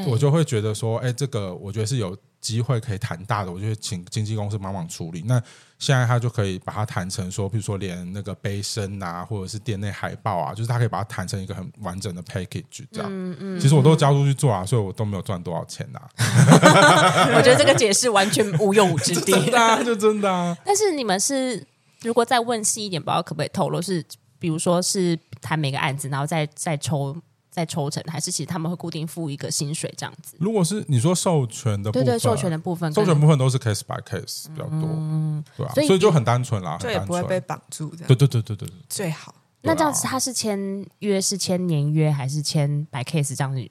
[0.07, 5.22] 我就会觉得说，哎，这个我觉得是有机会可以谈大的，我就会请经纪公司帮忙处理。
[5.27, 5.40] 那
[5.79, 13.11] 现在他就可以把它谈成说，比如说连那个杯身啊，或者是店内海报啊，就是他可以把它谈成一个很完整的 package 这样。
[13.11, 13.61] 嗯嗯。
[13.61, 17.37] 其实我都交出去做啊，所以我都没有赚多少钱呐、啊。
[17.37, 19.33] 我觉得这个解释完全无用武之地。
[19.42, 20.57] 真的啊，就真的啊。
[20.64, 21.66] 但是你们是
[22.03, 23.83] 如果再问细一点，不知道可不可以透露？
[23.83, 24.05] 是
[24.38, 27.15] 比如说是谈每个案子，然后再再抽。
[27.55, 30.39] 再抽成，还是其实他们会固定付一个薪水这样子？
[30.41, 38.07] 如果是你说授权的部分，对对，授权的部分，授权部分都是 case by case 比较多，嗯，对啊，所以就很单纯啦，对，不会被绑住这样。
[38.07, 39.35] 对对对对对，最好。
[39.61, 40.59] 那这样子他是签
[41.01, 43.69] 约是签年约还是签 by case 这样子？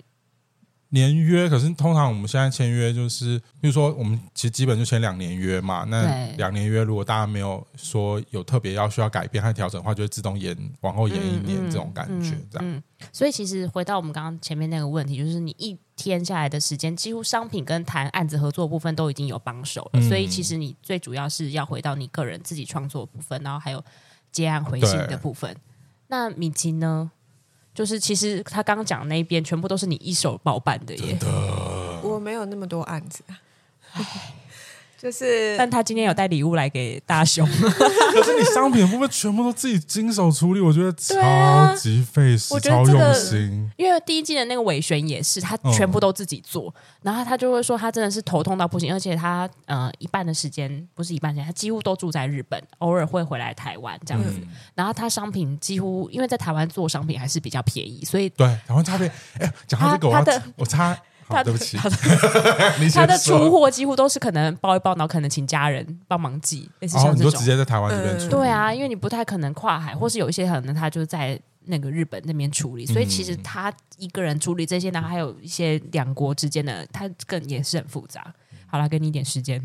[0.93, 5.85] 年约，可是通常我们现在签约就是，比如说我们其实基本就签两年约嘛。
[5.89, 12.67] 那两年约如果大家没有说有特别要需要改变和调整的话，就会自动延往后延一年这种感觉，这样。
[12.67, 19.99] 嗯嗯嗯嗯、所以其实回到我们刚刚前面那个问题，就是你一天下来的时间，几乎商品跟谈案子合作部分都已经有帮手了。
[20.01, 23.81] 嗯、所以其实你最主要是要回到你个人自己创作部分，然后还有
[24.29, 25.55] 接案回信的部分。
[26.07, 27.11] 那米奇呢？
[27.73, 31.17] 就是其实他刚刚讲那一边全部都是你一手包办的耶，
[32.03, 33.23] 我没有那么多案子。
[35.01, 37.43] 就是，但他今天有带礼物来给大雄。
[37.49, 43.67] 可是你商品的部分全部都自己经手处理，我觉得超级费时，超用心。
[43.77, 54.39] 因为第一季的那个尾旋也是，他全部都自己做，然后他就会说他真的是头痛到不行，而且他呃一半的时间不是一半时间，他几乎都住在日本，偶尔会回来台湾这样子。
[54.75, 59.11] 然后他商品几乎因为在台湾做商品还是比较便宜，所以对台湾差别。
[59.39, 60.15] 哎，讲到这个，我
[60.57, 60.77] 我差。
[60.77, 61.53] 他对不起，他的
[62.93, 67.27] 他的出货几乎都是可能包一包，然后可能请家人帮忙寄，类似像这种。
[67.27, 68.29] 你就直接在台湾这边出。
[68.29, 78.33] 对啊，因为你不太可能跨海，或是有一些可能他就在那个日本那边处理，所以其实他一个人处理这些，然后还有一些两国之间的，他更也是很复杂。
[78.67, 79.61] 好了，给你一点时间。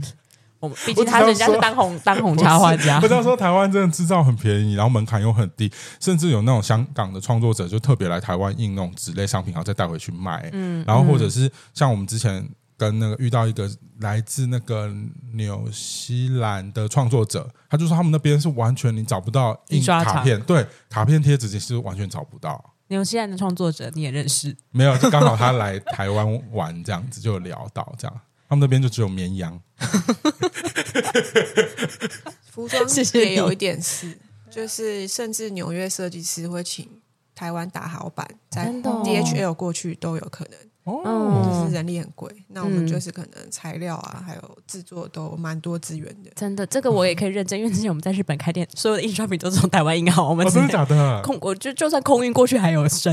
[0.60, 10.48] 我毕竟他人家是当红 当红插画家，不知道说台湾真的制造很便宜，然后门槛又很低，甚至有那种香港的创作者就特别来台湾印那种纸类商品，然后再带回去卖。
[10.52, 14.90] 嗯，然后或者是像我们之前跟那个遇到一个来自那个
[15.34, 22.72] 纽西兰的创作者，他就说他们那边是完全你找不到印刷卡片，对，卡片贴纸是完全找不到。
[22.88, 24.56] 纽西兰的创作者你也认识？
[24.70, 28.20] 没有，就刚好他来台湾玩这样子，就聊到这样。
[28.48, 29.60] 他们那边就只有绵羊，
[32.50, 34.16] 服装也有一点是，
[34.50, 36.88] 就是甚至纽约设计师会请
[37.34, 40.58] 台湾打好版，在 DHL 过去都有可能。
[40.86, 46.30] 哦，就是人力很贵，那我们就是可能材料啊，还有制作都蛮多资源的。
[46.36, 50.30] 真的，这个我也可以认证，因为之前我们在日本开店，所有的印刷品都是从台湾印好。
[50.30, 51.20] 我们真的假的？
[51.22, 53.12] 空，我就就算空运过去还有剩。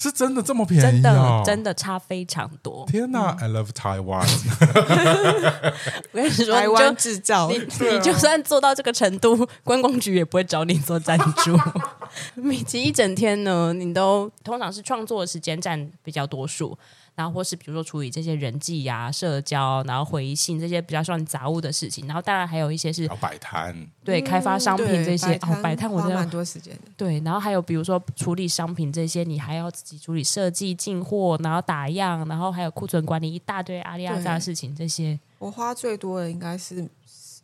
[0.00, 0.82] 是真的这么便宜？
[0.82, 2.86] 真的真的差非常多。
[2.86, 4.26] 天哪，I love Taiwan！
[6.12, 11.54] 我跟你说，台湾制造，你你就算做到这个程度，观光局也不会找你做赞助。
[12.34, 16.76] 米奇一整天呢，你都通常是创作的时间占比较多数。
[17.20, 26.90] 然后或是比如说处理这些人际呀、啊、社交，然后回信这些比较算杂物的事情，然后当然还有一些是摆摊，对，开发商品这些哦，摆摊我觉得蛮多时间的。
[26.96, 34.74] 对，然后还有比如说处理商品这些，你还要自己处理设计、进货，然后打样，然后还有库存管理一大堆阿里阿扎的事情。
[34.74, 36.88] 这些我花最多的应该是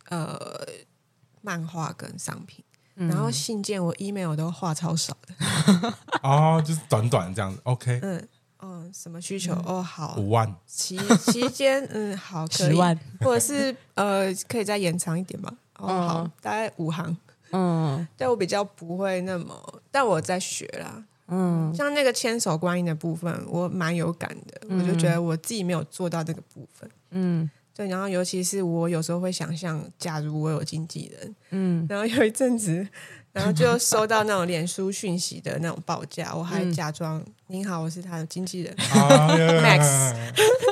[0.09, 0.41] 呃
[1.43, 7.61] 漫画跟商品，嗯、然后信件我 email 都画超少的哦，就是短短这样子。
[7.65, 8.27] OK，嗯。
[8.69, 9.53] 嗯，什么需求？
[9.55, 15.55] 嗯、哦，好，五万期期间，嗯，好， 可以，十万，或者是呃，可以再延长一点吧。
[15.79, 17.17] 哦，嗯、好，大概五行。
[17.53, 21.05] 嗯，但我比较不会那么，但我在学啦。
[21.29, 24.61] 嗯，像那个千手观音的部分，我蛮有感的。
[24.69, 26.91] 嗯、我就觉得我自己没有做到这个部分。
[27.11, 32.89] 嗯，对，然后尤其是我有时候会想象，假如我有经纪人，嗯，然后有一阵子。
[33.37, 40.17] 然后就收到那种脸书讯息的那种报价，我还假装“您好，我是他的经纪人 Max”。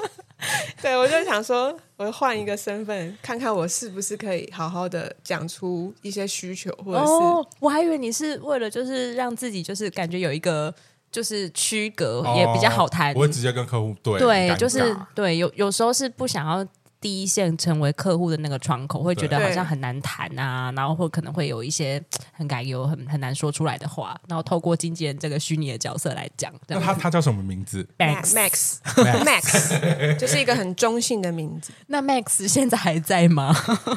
[0.81, 7.13] 对，我就想说，我换一个身份，看看我是不是可以好好的讲出一些需求，或者是……
[7.13, 10.75] 哦，我还以为你是为了就是让自己就是感觉有一个
[11.13, 16.67] 就是区隔也比较好谈，我会直接跟客户对对，就是对，有有时候是不想要。
[17.05, 26.51] 第一线成为客户的那个窗口，会觉得好像很难谈啊，然后或可能会有一些很敢有很很难说出来的话，然后透过经纪人这个虚拟的角色来讲。
[26.67, 28.79] 那他他叫什么名字？Max Max
[29.23, 31.75] Max，就是一个很中性的名字。
[31.89, 33.53] 那 Max 现在还在吗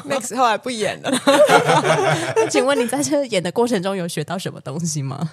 [0.06, 1.10] ？Max 后来不演了。
[2.36, 5.30] 那请问你在这演的过程中有学到什么东西吗？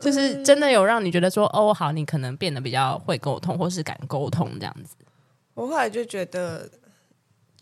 [0.00, 4.96] 就是真的有让你觉得说，哦，好，你可能变得比较会沟通，或是敢沟通这样子。
[5.52, 6.66] 我后来就觉得。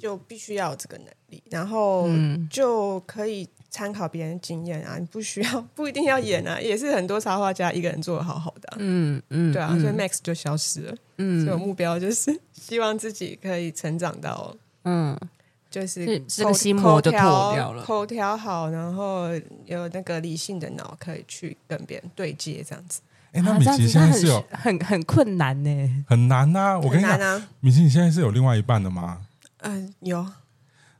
[0.01, 2.09] 就必须要有这个能力，然后
[2.51, 4.97] 就可以参考别人经验啊。
[4.99, 8.77] 你不需要，不一定要演啊，也是很多插画家一个人做的好好的啊。
[8.79, 10.95] 嗯嗯，对啊，所以 Max 就消失了。
[11.19, 15.17] 嗯，所以我目标就是 希望自己可以成长到，嗯，
[15.71, 17.21] 就是这个心魔就脱
[17.55, 19.29] 掉了，口条好，然后
[19.67, 23.01] 有那个理性的脑，可以去跟别人对接，这样子。
[23.33, 26.77] 哎，那米奇现在是有很很困难呢，很难呐。
[26.83, 29.21] 我跟你讲，米奇你现在是有另外一半的吗？
[29.63, 30.27] 嗯，有。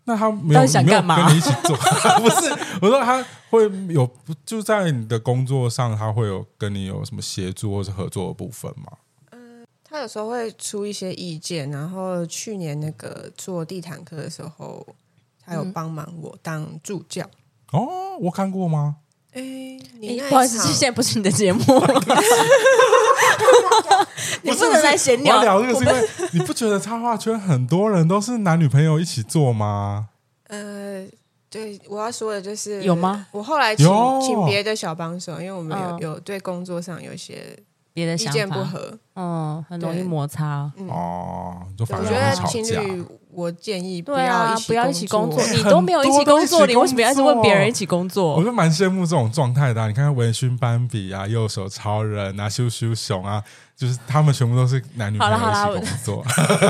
[0.05, 1.27] 那他没有想干嘛？
[1.27, 1.77] 跟你一起做？
[2.21, 4.11] 不是，我说他会有，
[4.45, 8.93] 就在你的工作上，他会有跟你有什么协助或是合作的部分吗？
[9.31, 14.85] 嗯，他有时候会出一些意见，然后去年那个做地毯课的时候，
[15.45, 17.25] 他有帮忙我当助教。
[17.73, 18.97] 嗯、哦，我看过吗？
[19.33, 19.41] 哎，
[20.01, 21.61] 你不好意思，现在不是你的节目。
[24.43, 25.37] 你不能来闲聊。
[25.37, 30.09] 我聊这个是因为 你不觉得插画圈很多人都是男女朋友一起做吗？
[30.49, 31.05] 呃，
[31.49, 33.27] 对，我要说的就是有吗？
[33.33, 33.87] 我后来请
[34.21, 37.57] 请别的小帮手，因为我们有有对工作上有些
[37.93, 40.71] 别的意见不合，嗯，很容易摩擦。
[40.89, 45.41] 哦，就反我觉得情侣，我建议不要不要一起工作。
[45.55, 48.37] 你都没有一起工作，你为什么要一直问别人一起工作？
[48.37, 49.87] 我就蛮羡慕这种状态的。
[49.89, 53.43] 你看看文勋斑比啊，右手超人啊，羞羞熊啊。
[53.81, 56.25] 就是他们全部都是男女朋友一起工作，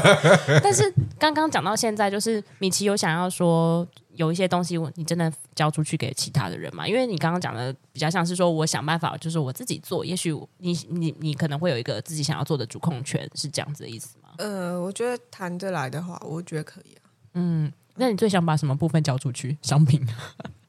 [0.62, 6.86] 但是刚刚讲到现在，就是米奇有想要说有一些东西，你真的交出去给其他的人嘛？
[6.86, 10.04] 因为你刚刚讲的比较像是说我想办法，就是我自己做。
[10.04, 14.28] 也许你你你可能会有一个自己想要做的主控权，是这样子的意思吗？
[14.38, 17.10] 呃，我觉得谈得来的话，我觉得可以啊。
[17.34, 19.58] 嗯，那你最想把什么部分交出去？
[19.62, 20.00] 商品？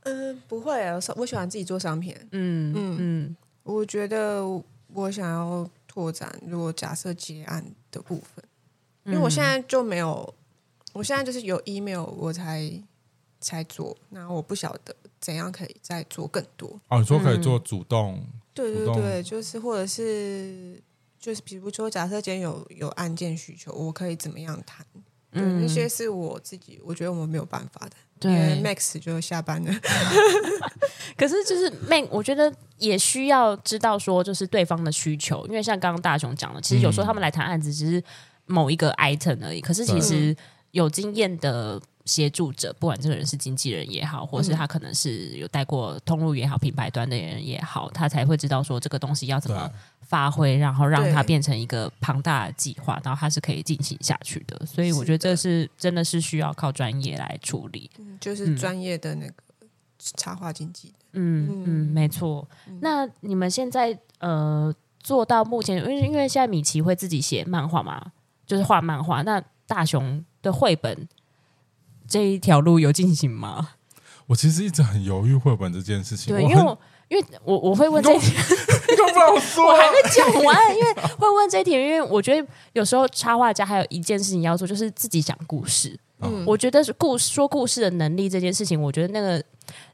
[0.05, 2.15] 嗯、 呃，不会啊，我喜欢自己做商品。
[2.31, 4.43] 嗯嗯嗯，我觉得
[4.87, 5.69] 我想要。
[5.91, 8.45] 拓展，如果假设结案的部分，
[9.03, 10.33] 因为我现在就没有，
[10.93, 12.71] 我现在就是有 email 我才
[13.41, 16.79] 才做，然后我不晓得怎样可以再做更多。
[16.87, 18.15] 哦，你说可以做主动？
[18.19, 20.81] 嗯、对对对，就是或者是
[21.19, 24.85] 就是比如说，假设今天有有案件需求，我可以怎么样谈？
[25.33, 27.97] 嗯，对，那些是我自己，我觉得我们没有办法的。
[28.21, 28.31] 对
[28.63, 29.73] ，Max 就下班了。
[31.17, 38.03] 可是就是 Max，我觉得也需要知道说，就是对方的需求，因为像刚刚大雄讲的，其实有时候他们来谈案子只是
[38.45, 39.59] 某一个 item 而已。
[39.59, 40.35] 可是其实
[40.69, 49.71] 有经验的协助者，不管这个人是经纪人也好，或是他可能是有带过通路也好、品牌端的人也好，他才会知道说这个东西要怎么。
[50.11, 54.65] 发挥，然后让它变成一个庞大的计划，然后它是可以进行下去的。
[54.65, 59.33] 所以我觉得这是真的是需要靠专业来处理，就是专业的那个
[60.17, 60.93] 插画经济。
[61.13, 62.45] 嗯嗯，嗯，没错。
[62.81, 68.11] 那你们现在呃做到目前，因为因为现在米奇会自己写漫画嘛，
[68.45, 69.21] 就是画漫画。
[69.21, 71.07] 那大雄的绘本
[72.05, 73.69] 这一条路有进行吗？
[74.27, 76.77] 我其实一直很犹豫绘本这件事情，对，因为我。
[77.11, 78.31] 因为我我会问这题，
[78.89, 80.77] 你都不让我说，我还没讲完。
[80.77, 85.99] 因为会问这题，因为我觉得有时候插画家还有一件事情要做，就是自己讲故事。
[86.21, 89.43] 嗯，我觉得是故说故事的能力这件事情，我觉得那个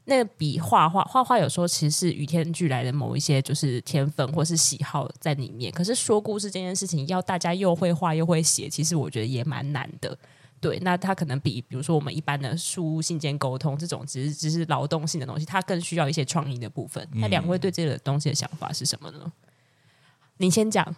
[0.04, 5.72] 那个比画画画画有时候其实是与天俱来的某一些就是天分或是喜好在里面。
[5.72, 10.16] 可是说故事这件事情，要大家又会画又会写，其实我觉得也蛮难的。
[10.60, 17.06] 对，那他可能比比如说我们一般的书信件沟通这种，只是只是劳动性的东西，他更需要一些创意的部分。
[17.12, 19.32] 那两位对这个东西的想法是什么呢？
[20.38, 20.94] 你先讲，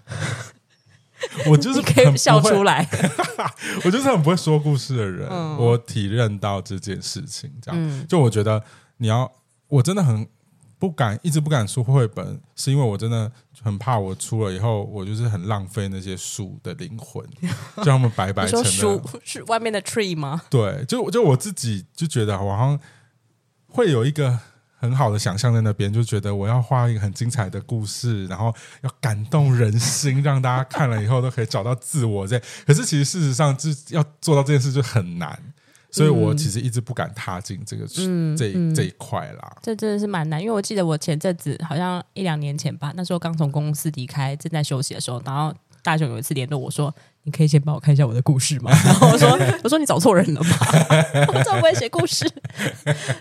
[1.48, 2.88] 我就是 可以笑出来，
[3.84, 8.62] 我就是很不会说故事的人，嗯、我体认到这件事情，这样、嗯、就我觉得
[8.96, 9.30] 你要，
[9.68, 10.26] 我真的很。
[10.80, 13.30] 不敢，一直不敢出绘本，是因为我真的
[13.62, 17.22] 很怕，我出了以后，我就是很浪费那些书的灵魂，
[17.76, 18.64] 就让他们白白成了。
[18.64, 20.40] 书是外面的 tree 吗？
[20.48, 22.80] 对，就就我自己就觉得，我好像
[23.68, 24.38] 会有一个
[24.78, 32.26] 很好的想象在那边，就觉得我要画一个很精彩的故事，然后要感动人心，让大家看了以后都可以找到自我。
[32.26, 35.38] 这可是其实事实上，就要做到这件事就很难。
[35.92, 39.56] 所以我其实一直不敢踏进这个、嗯、这、嗯、这一块啦。
[39.60, 49.30] 这真的是蛮难，因为我记得我前阵子好像一两年前吧，那时候刚从公司离开，正在休息的时候，然后大雄有一次联络我说：“你可以先帮我看一下我的故事吗？”然后我说
[49.64, 51.26] ：“我说你找错人了吧？
[51.34, 52.30] 我怎么会写故事？”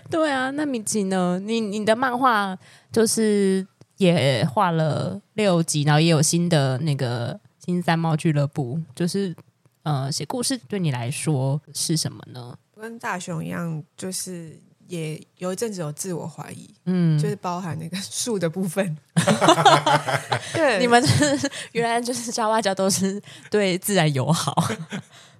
[0.08, 1.40] 对啊，那米奇呢？
[1.44, 2.56] 你你的漫画
[2.92, 9.34] 就是也画了六集，然后也有新的那个新三猫俱乐部，就是。
[9.82, 12.58] 呃，写故事对你来说是什么呢？
[12.74, 18.96] 跟大雄一样，就是也有一阵子有自我怀疑，嗯，就是包含那个树的部分。
[20.52, 24.54] 对，你们、就是、原来就是插画家都是对自然友好。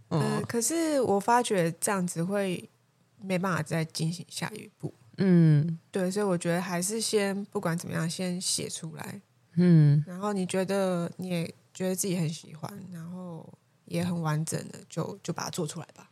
[0.09, 2.69] 嗯、 呃，可是我发觉这样子会
[3.21, 4.93] 没办法再进行下一步。
[5.19, 9.21] 嗯，对，所以我觉得还是先不管怎么样，先写出来。
[9.57, 13.47] 嗯，然后你觉得你也觉得自己很喜欢，然后。
[13.91, 16.09] 也很完整的，就就把它做出来吧。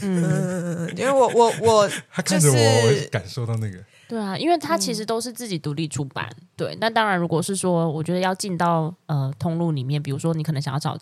[0.00, 3.78] 嗯，因为我我我、就是、他看着我，我感受到那个。
[4.08, 6.28] 对啊，因为他其实都是自己独立出版。
[6.38, 10.98] 嗯、对，那当然，如果是说，我觉得要进到呃通路里面，比如说你可能想要找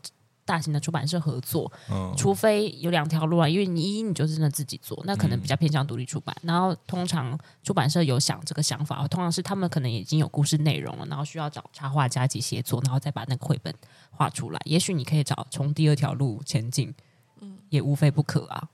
[0.49, 6.35] 大型的出版社合作，嗯，除非有两条路啊，因为你一你就真的自己做，那可能比较偏向独立出版。
[6.41, 13.75] 嗯、然后通常出版社有想这个想法，通常是他们可能已经有故事内容了，然后需要找插画家一起协作，然后再把那个绘本
[14.11, 14.59] 画出来。
[14.65, 16.95] 也许你可以找从第二条路前进，
[17.43, 18.71] 嗯，也无非不可啊。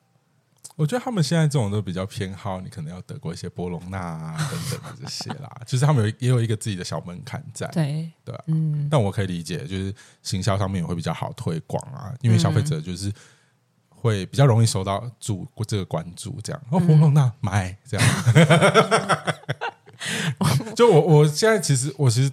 [0.76, 5.48] 我觉得他们现在这种都比较偏好，你可能要得过一些波隆纳啊等等的这些啦。
[5.66, 8.88] 其 实他们有也有一个自己的小门槛在，对对，嗯。
[8.90, 13.12] 但我可以理解，就是行销上面也会比较好推广啊，因为消费者就是
[13.88, 18.06] 会比较容易受到注这个关注，这样哦，波隆纳买这样。
[20.74, 22.30] 就我我现在其实我其实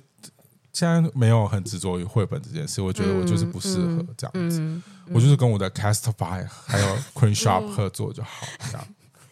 [0.74, 4.60] 现在没有很执着于绘本这件事，我觉得我就是不适合这样子。
[4.60, 8.88] 嗯嗯我就是跟我的 Castify 还有 Queen Shop 合作就好，这样。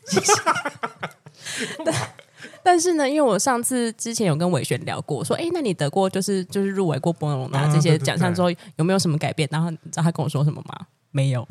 [1.86, 1.96] 但
[2.64, 9.48] 但是呢，因为我上次之前有跟伟璇聊过，说，哎，那你得过就是就是入围过波隆拿这些奖项之后，有没有什么改变？
[9.52, 10.86] 然后你知道他跟我说什么吗？
[11.12, 11.44] 没有，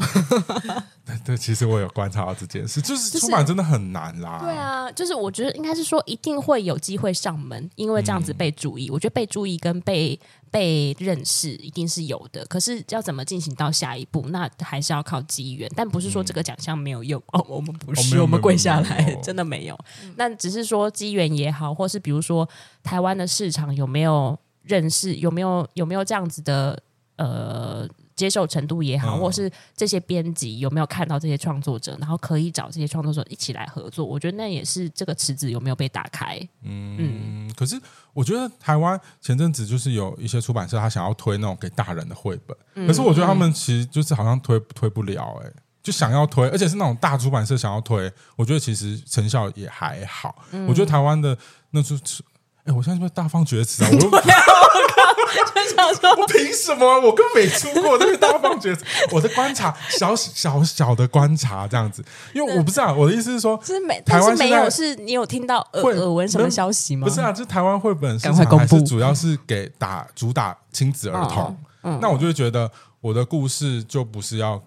[1.05, 4.39] 对对，其实我有观察到这件事，就是出版真的很难啦。
[4.41, 8.89] 对啊，就是我觉得应该是说一定会有机会上门，因为这样子被注意。
[8.89, 15.69] 嗯、我觉得被注意跟被被认识一定是有的，可是要怎么进行到下一步，那还是要靠机缘。
[15.75, 19.77] 但不是说这个奖项没有用、嗯、哦，我们不是，哦、我们跪下来真的没有。
[20.15, 22.49] 那只是说机缘也好，或是比如说
[22.85, 26.81] 台湾的市场有没有认识，有没有有没有这样子的
[27.17, 27.89] 呃。
[28.19, 36.37] 接受程度也好，或是这些编辑有没有看到这些创作者，然后可以找这些创作者一起来合作，我觉得那也是这个池子有没有被打开。
[36.65, 37.81] 嗯，嗯，可是
[38.13, 50.45] 我觉得台湾前阵子就是有一些出版社他想要推那种给大人的绘本，嗯、可是我觉得他们其实就是好像推推不了、欸，哎，就想要推，而且是那种大出版社想要推，我觉得其实成效也还好。
[50.51, 51.39] 嗯、我觉得台湾的
[51.71, 52.23] 那就是，
[52.65, 53.91] 哎，我现在是不是大放厥词啊？
[53.93, 53.99] 我
[55.55, 57.01] 就想说，我凭什么？
[57.01, 58.85] 我根本没出过那个大放厥词。
[59.13, 62.95] 我的观察，小小小的观察这样子，因为我不知道。
[62.95, 67.07] 我的意思是说，是没，台湾没有，是你有听到耳耳闻什么消息吗？
[67.07, 71.57] 不是啊，就台湾绘本市场还是主要是给打主打亲子儿童。
[72.01, 72.71] 那我就会觉得，
[73.01, 74.63] 我的故事就不是要，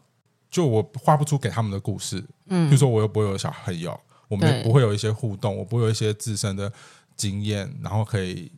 [0.49, 2.23] 就我画不出给他们的故事。
[2.47, 6.71] 嗯，比如说我又不会有小朋友，我们不会有一些互动，我不会有一些自身的
[7.15, 8.51] 经验，然后可以。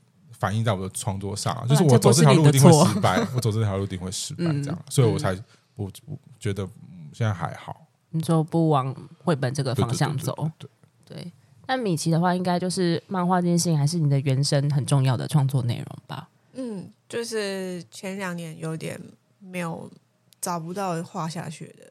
[0.43, 5.33] 反映在我的创作上，就是我走这条路一定会失败，我走这条路一定会失败，这样，所以我才
[5.73, 6.67] 不不觉得
[7.13, 7.87] 现在还好。
[8.09, 10.69] 你说不往绘本这个方向走，对
[11.05, 11.31] 对。
[11.65, 16.27] 但米奇的话，应该就是漫画这件事情，还是你的原生很重要的创作内容吧？
[16.55, 18.99] 嗯，就是前两年有点
[19.39, 19.89] 没有
[20.41, 21.89] 找不到画下去的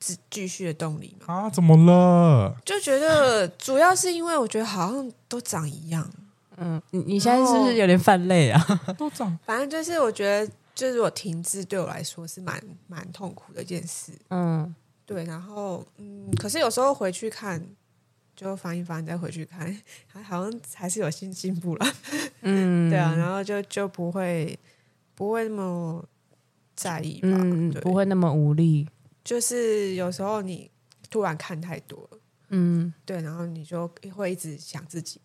[0.00, 1.34] 继继续的动力嘛？
[1.34, 2.56] 啊，怎么了？
[2.64, 6.10] 就觉得主要是因为我觉得好像都长一样。
[6.56, 8.60] 嗯，你你现在是不是有点犯累啊？
[8.98, 14.12] 都长，反正就是我觉得，就是我停滞对我来说是蛮蛮痛苦的一件事。
[14.30, 14.74] 嗯，
[15.06, 15.24] 对。
[15.24, 17.64] 然后，嗯，可是有时候回去看，
[18.36, 19.76] 就翻一翻再回去看，
[20.06, 21.86] 还好像还是有新进步了。
[22.42, 23.14] 嗯，对啊。
[23.16, 24.58] 然后就就不会
[25.14, 26.04] 不会那么
[26.74, 27.28] 在意吧？
[27.30, 28.88] 嗯，对不会那么无力。
[29.24, 30.68] 就是有时候你
[31.08, 35.20] 突然看太多了，嗯，对，然后你就会一直想自己。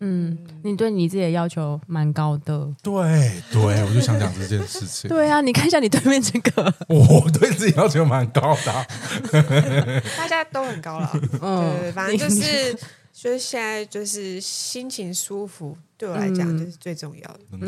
[0.00, 2.68] 嗯，你对你自己的要求蛮高的。
[2.82, 5.08] 对对，我就想讲这件事情。
[5.10, 8.86] 对啊，你看一下你对面这个， 我对自己要求蛮高的，啊，
[10.16, 11.10] 大家都很高了。
[11.40, 12.74] 嗯，对，反正就是，
[13.12, 17.40] 就是现在就是心情舒服，对我来讲就是最重要的。
[17.50, 17.66] 真的，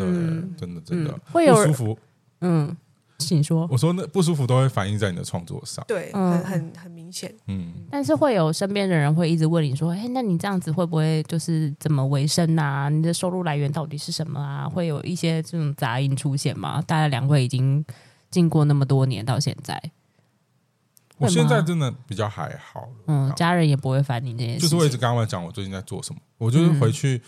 [0.57, 1.99] 真的，真的会有舒服。
[2.43, 2.77] 嗯。
[3.27, 7.73] 请说，我说那不舒服都会反映在你的创作上，对，很很很明显，嗯。
[7.91, 12.89] 但是会有身边的人会一直问你说：“哎，那你这样子会不会就是怎么维生啊？
[12.89, 16.83] 你的收入来源到底是什么啊？”会有一些这种杂音出现吗？
[16.87, 17.85] 大家两位已经
[18.31, 19.81] 经过那么多年到现在，
[21.19, 27.21] 我现在真的比较还好，嗯，家人也不会烦你这件事，就是我一直刚刚讲我最近在做什么，我就是回去。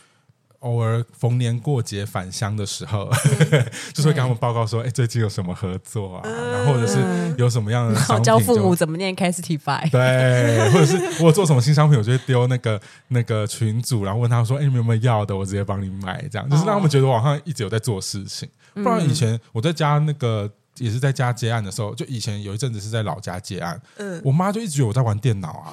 [0.63, 3.11] 嗯偶尔逢年过节返乡的时候，
[3.51, 6.23] 嗯、 就是会跟他们报告说：“哎对，最近有什么合作啊？
[6.25, 6.99] 嗯、然后或者是
[7.37, 9.91] 有什么样的商品，教父母怎么念 Castify？
[9.91, 15.37] 对，或者是我做什么新商品，我就会丢那个 那个群组，然后问他说：“哎，你们有没有要的？
[15.37, 18.49] 我直接帮你买。”这样就是让他们觉得我好像一直有在做事情。
[18.75, 20.49] 哦、不然以前我在家那个
[20.79, 25.73] 也是在家接案的时候，就以前有一阵子是在老家接案，嗯，我妈就一直觉得我在玩电脑啊，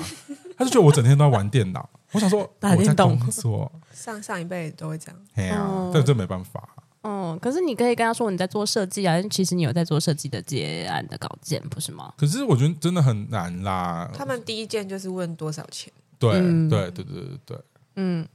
[0.57, 1.87] 她就觉得我整天都在玩电脑。
[2.11, 3.71] 我想说，我在工作。
[3.93, 6.67] 上上一辈都会这样，对啊，但这没办法。
[7.01, 12.13] 嗯，可是你可以跟他说你在做设计啊，其实你有在做设计的接案的稿件，不是吗？
[12.17, 14.09] 可是我觉得真的很难啦。
[14.13, 16.31] 他们第一件就是问多少钱，对
[16.69, 17.57] 对对对对对，
[17.95, 18.27] 嗯，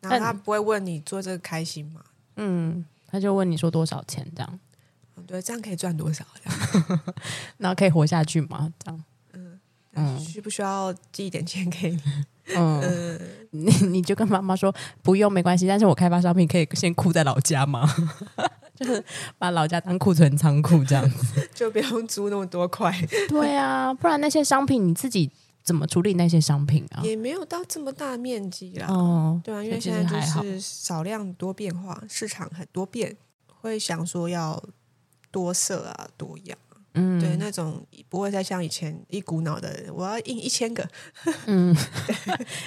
[0.00, 2.00] 然后他不会问你做这个开心吗？
[2.36, 4.60] 嗯，他就问你说多少钱这样。
[5.26, 6.24] 对，这样可以赚多少？
[7.58, 8.72] 然后可以活下去吗？
[8.82, 9.60] 这样，嗯
[9.94, 12.02] 嗯，需不需要寄一点钱给你？
[12.56, 13.20] 嗯，嗯
[13.50, 15.66] 你 你就跟妈妈说不用，没关系。
[15.66, 17.88] 但是我开发商品可以先库在老家吗？
[18.74, 19.04] 就是
[19.36, 22.90] 把老家当库存仓库这样子， 就不用租那么多块。
[23.28, 25.30] 对啊，不然那些商品你自己
[25.62, 27.02] 怎么处理那些商品啊？
[27.04, 28.86] 也没有到这么大面积啦。
[28.88, 33.14] 哦，对啊，因为现在就是少量多变化，市场很多变，
[33.60, 34.62] 会想说要
[35.30, 36.56] 多色啊，多样。
[36.94, 40.84] 嗯，对，那种不会再像以前一股脑的，我要印一千个，
[41.46, 41.74] 嗯，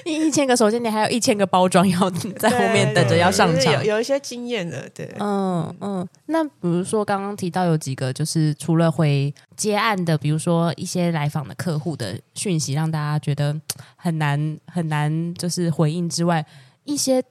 [0.05, 2.09] 印一千个，首先你还有一千个包装要
[2.39, 6.07] 在后面等着要上场，有有一些经验的，对，嗯嗯。
[6.27, 13.59] 那比如说刚刚提到有几个，就是除了回接案的，比如说一些来访的客户的讯息，让大家觉得
[13.97, 16.45] 很难很难就是回应之外，
[16.85, 17.21] 一些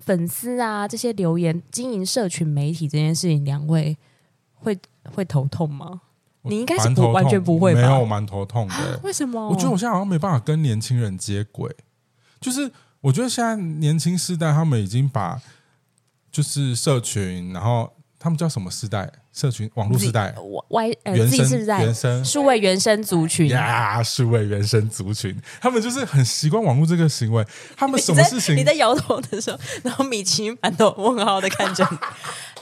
[0.00, 3.96] 粉丝啊这些留言，经营社群媒体这件事情，两位
[4.60, 4.78] 会。
[5.14, 6.02] 会头痛吗？
[6.42, 7.80] 你应该是不完全不会吧？
[7.80, 9.00] 没有，我蛮头痛的。
[9.02, 9.48] 为什么？
[9.48, 11.74] 我觉得我现在好像没办法跟年轻人接轨。
[12.38, 15.40] 就是我觉得现在年轻世代他们已经把
[16.30, 19.10] 就是社群，然后他们叫什么世代？
[19.32, 20.34] 社群网络时代
[20.68, 27.46] ，Y 呃，原生世代，原生数位原生族群呀，数位原生族群，他们就是很习惯网络这个行为。
[27.76, 28.56] 他们什么事情？
[28.56, 31.96] 你在摇头的时候，然后米奇满头问号的看着你。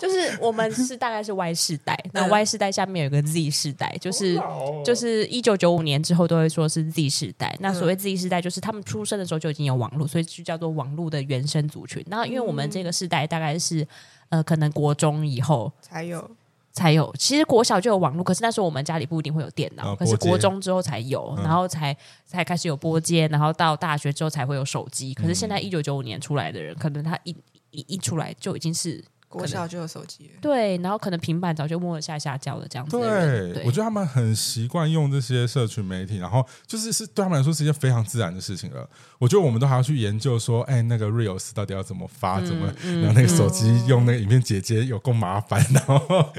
[0.00, 4.40] 就是我们是大概是 Y 世代，那 Y 世代下面有个 Z 世代，就是
[4.84, 7.56] 就是一九九五年之后都会说是 Z 世代。
[7.60, 12.04] 那所谓 Z 世代，就是他们出生的时候就已经有网络，所以就叫做网络的原生族群。
[12.08, 13.86] 那因为我们这个世代大概是
[14.28, 16.30] 呃，可能国中以后才有。
[16.70, 25.12] 才有，其实国小就有网络，可是那时候我们家里不一定会有电脑，可是国中之后才有，然后才才开始有拨接，然后到大学之后才会有手机。
[25.12, 27.34] 可是现在一九九五年出来的人，可能他一
[27.72, 29.04] 一一出来就已经是。
[29.28, 32.98] 国小就有手机，对，然后可能平板早就摸了下下叫了这样子。
[32.98, 38.88] 对，对我觉得他们很习惯用这些社群媒体，然后就是是对他们来说是一件非常自然的事情了。
[39.18, 42.72] 我觉得我们都还要去研究说，哎，那个 reels 到底要怎么发，嗯、怎么
[43.02, 46.32] 让那个手机用那个影片姐姐有够麻烦，然 后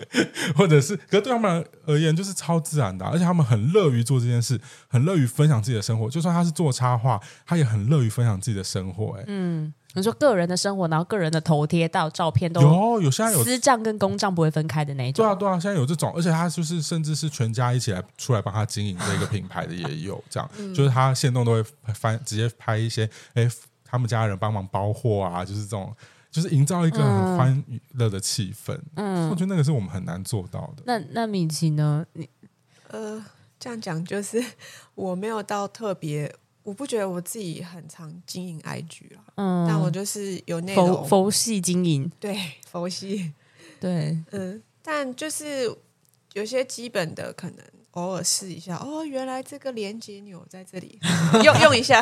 [0.56, 6.10] 或者是，可是对他们而言就是超自然的，而且他们很乐于做这件事，很乐于分享自己的生活。
[6.10, 9.16] 就算他是做插画，他也很乐于分享自己的生活。
[9.20, 9.72] 哎，嗯。
[9.96, 15.26] 你说个人的生活，然后个人的头贴到照片都有有现在有私账跟公账不会分开的那一种。
[15.26, 21.64] 对啊对啊，现在有这种，而且他就是甚至是全家一起来出来帮他经营这个品牌的也有这样，嗯、就是他现动都会
[21.94, 23.50] 翻直接拍一些，哎，
[23.84, 25.92] 他们家人帮忙包货啊，就是这种，
[26.30, 27.64] 就是营造一个很欢
[27.94, 28.80] 乐的气氛。
[28.96, 30.84] 嗯，我觉得那个是我们很难做到的。
[30.86, 32.06] 那那米奇呢？
[32.14, 32.30] 你
[32.90, 33.26] 呃，
[33.60, 34.44] 这样讲就是
[34.94, 36.32] 我没有到特别。
[36.70, 42.38] 我不觉得我自己很常经营 IG 啊，嗯，但我就是有那种佛佛系经营， 对
[42.70, 43.34] 佛系，
[43.80, 45.76] 对，嗯，但就是
[46.34, 47.66] 有些基本的可能。
[48.00, 50.98] 偶尔试一下哦，原来这个连接钮在这里，
[51.44, 52.02] 用用一下。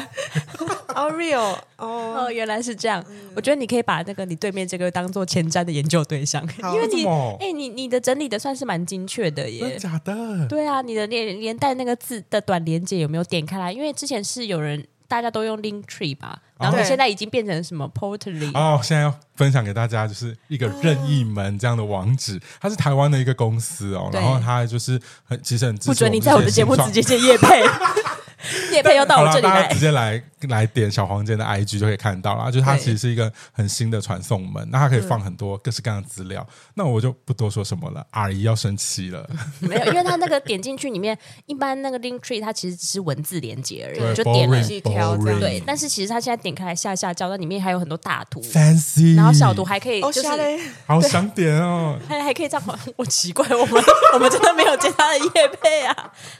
[0.96, 3.04] 哦，real，哦，哦，原来是这样。
[3.10, 9.60] 嗯、我觉得你可以把那个你对面这个当做前瞻的研究对象，好因为你，哎、欸，你你的整理的算是蛮精确的耶。
[9.60, 10.48] 真的假的？
[10.48, 13.72] 对啊，你的连连带那个字的短连接有没有点开来？
[13.72, 14.86] 因为之前是有人。
[15.08, 27.64] 大家都用 Linktree 吧，然后现在已经变成什么 Portly 哦，现在要分享给大家就是一个任意门这样的网址，它是台湾的一个公司哦，然后它就是很其实很不准你在我的节目直接接叶配。
[28.74, 32.52] 业配又到我这里来，大家直接来来点小黄间的 IG 就可以看到了。
[32.52, 36.46] 就是它其实是一个很新的传送门，那它可以放很多各式各样的资料。
[36.76, 39.28] 那我就不多说什么了，阿姨要生气了。
[39.60, 45.16] 没有，因为它那个点进去里面，一般那个 Link Tree 它其实只是文字连接而已，就点了一条。
[45.18, 50.28] 对，但是其实它现在点开来下下叫，那里面还有很多大图，fancy，然后小图还可以，就是
[50.86, 52.80] 好想点哦，还还可以这样。
[52.96, 53.84] 我奇怪，我们
[54.14, 55.94] 我们真的没有接他的叶配啊，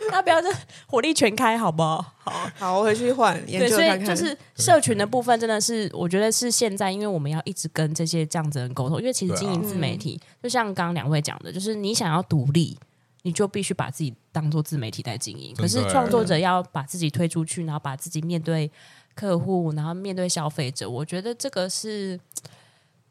[0.10, 0.48] 大家不要这
[0.86, 1.97] 火力全开好不好？
[2.18, 4.00] 好，好，我回去换研究看看。
[4.00, 9.00] 对，所以就是社群的部分，真的是我觉得是现在，因为我们要一直跟这些这样子的人沟通。
[9.00, 12.78] 因为其实经营自媒体，啊、就像刚刚两位讲的，就是你想要独立，
[13.24, 15.56] 你就必须把自己当做自媒体在经营。
[15.56, 18.72] 可是创作者要把自己推出去，然后把自己面对
[19.16, 22.20] 客户，然后面对消费者，我觉得这个是。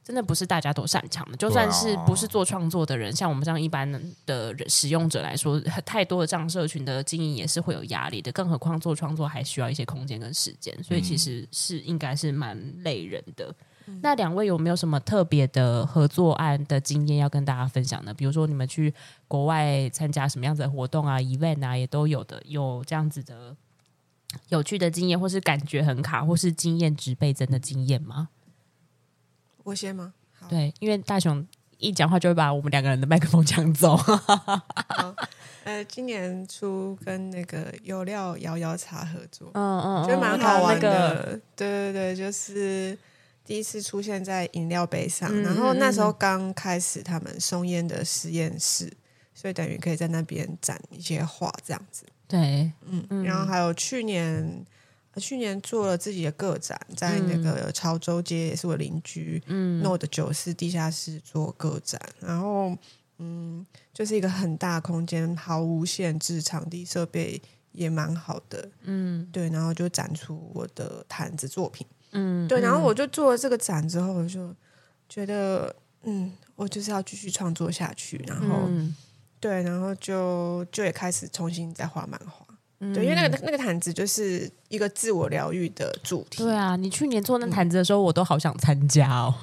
[0.06, 3.90] 真的不是大家都擅长的，就算是不是做创作的人，啊、像我们这样一般
[4.24, 8.30] 的使用者来说，太多的这样社群的经营也是会有压力的。
[8.30, 13.52] 更何况做创作还需要一些空间跟时间，所以其实是应该是蛮累人的。
[13.86, 18.14] 嗯、那两位有没有什么特别的合作案的经验要跟大家分享呢？
[18.14, 18.94] 比如说你们去
[19.26, 23.56] 国外参加什么样子的活动啊、event 啊，也都有的，有这样子的
[24.50, 28.28] 有趣的经验，或是感觉很卡，或是经验值倍增的经验吗？
[29.66, 30.14] 我先吗？
[30.38, 31.44] 好对，因为大雄
[31.78, 33.98] 一讲话就会把我们两个人的麦克风抢走。
[35.64, 40.88] 呃，今年初跟那个有料摇摇茶合作，嗯嗯，觉得蛮好玩的。
[40.88, 42.96] 那个、对对对，就是
[43.44, 48.92] 第一次出现在饮料杯上，嗯、然后那时候刚开始他们松烟的实验室，
[49.34, 52.06] 所以等于可以在那边展一些画这样子。
[52.28, 54.64] 对，嗯，嗯然后还有去年，
[55.20, 62.76] 去年做了自己的个展，在那个潮州街，也是我邻居，嗯，Node 九四地下室做个展，然后。
[63.18, 63.64] 嗯，
[63.94, 67.40] 就是一个很大空间，毫无限制，场地设备
[67.72, 68.68] 也蛮好的。
[68.82, 71.86] 嗯，对，然后就展出我的毯子作品。
[72.12, 74.54] 嗯，对，然后我就做了这个展之后，我就
[75.08, 78.22] 觉得，嗯，我就是要继续创作下去。
[78.26, 78.94] 然后，嗯、
[79.40, 82.45] 对，然后就就也开始重新再画漫画。
[82.80, 86.42] 嗯、对，因为那个那个毯子就是一个自我疗愈的主题。
[86.42, 89.34] 对啊，你去年做那毯子的时候，嗯、我都好想参加哦。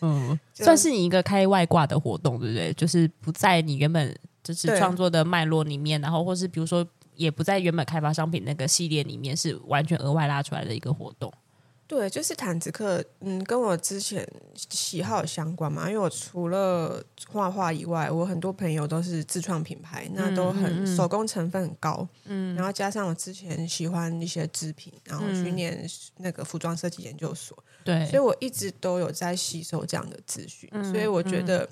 [0.00, 2.72] 嗯， 算是你一个开外挂的活动，对不对？
[2.72, 11.32] 就是不在你原本就是创作的脉络里面，然后或是比如说也不在原本开发商品那个系列里面，是完全额外拉出来的一个活动。
[11.88, 14.24] 对，就是毯子课，嗯，跟我之前
[14.54, 15.88] 喜好相关嘛。
[15.88, 22.06] 因为我除了画画以外，我很多朋友都是自创品牌，那都很手工成分很高。
[22.26, 25.82] 嗯，然后加上我之前喜欢一些织品，然后去念
[26.18, 27.56] 那个服装设计研究所。
[27.82, 30.68] 对，所以我一直都有在吸收这样的资讯。
[30.74, 31.66] 嗯，所以我觉得，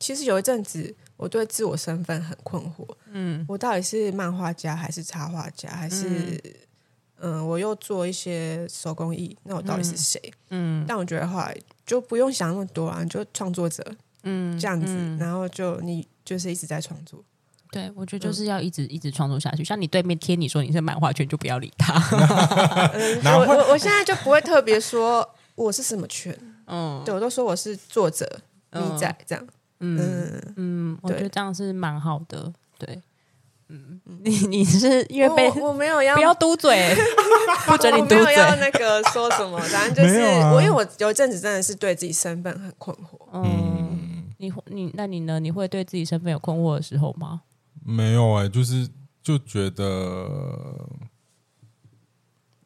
[0.00, 2.88] 其实有一阵子我对自我身份很困惑。
[3.10, 6.42] 嗯，我到底是漫画家还是插画家还是？
[7.20, 10.20] 嗯，我又做一些手工艺，那我到底是谁？
[10.50, 13.84] 嗯，但我觉得后来就不用想那么多啊，你就创作者，
[14.22, 17.22] 嗯，这样子，嗯、然后就你就是一直在创作。
[17.70, 19.62] 对，我觉得就是要一直、嗯、一直创作下去。
[19.62, 21.92] 像你对面贴你说你是漫画圈，就不要理他。
[22.94, 26.34] 嗯、我我我现在就不会特别说我是什么圈，
[26.66, 28.40] 嗯，对我都说我是作者，
[28.72, 29.46] 你在这样，
[29.80, 33.02] 嗯嗯，嗯，我觉得这样是蛮好的，对。
[33.70, 36.96] 嗯，你你是因为被我，我没有要不要嘟嘴，
[37.66, 38.18] 不准你嘟嘴。
[38.18, 43.28] 我没有要那个说什么，反正就是、啊、我，因为我有一阵子真的是对自己身份很困惑。
[43.34, 45.38] 嗯，你你那你呢？
[45.38, 47.42] 你会对自己身份有困惑的时候吗？
[47.84, 48.88] 没有哎、欸，就是
[49.22, 50.26] 就觉得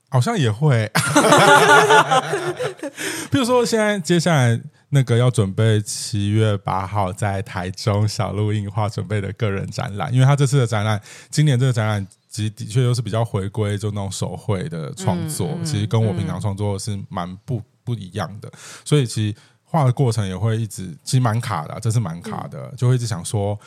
[0.09, 0.91] 好像也会，
[3.31, 4.61] 比如说现在接下来。
[4.95, 18.53] 那个要准备七月八号在台中小路映画准备的个人展览，因为他这次的展览，今年这个展览其实的确又是比较回归就那种手绘的创作，嗯嗯、其实跟我平常创作是蛮不不一样的，
[18.85, 23.59] 所以其实画的过程也会一直其实蛮卡的，这是蛮卡的，就会一直想说，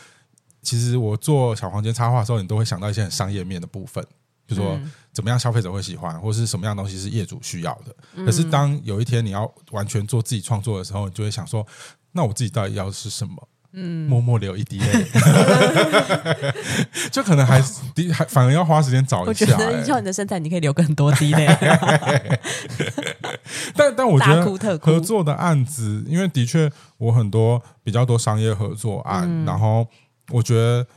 [0.61, 4.05] 其实我做小黄间插画的时候，你都会想到一些很商业面的部分。
[4.47, 4.79] 就说
[5.11, 8.25] 怎么样消费者会喜欢，或是什么样的东西是业主需要的。
[8.25, 11.65] 可是当有一天你要完全做自己创作的时候，你就会想说，
[12.11, 13.47] 那我自己到底要的是什么？
[13.77, 15.05] 嗯，默默流一滴泪，
[17.11, 17.61] 就可能还
[17.93, 19.45] 滴还反而要花时间找一下。
[19.45, 21.45] 我觉得依照你的身材，你可以流更多滴泪。
[23.75, 29.85] 但但我觉得合作的案子，因为的确我很多比较多商业合作案，然后
[30.29, 30.87] 我觉得。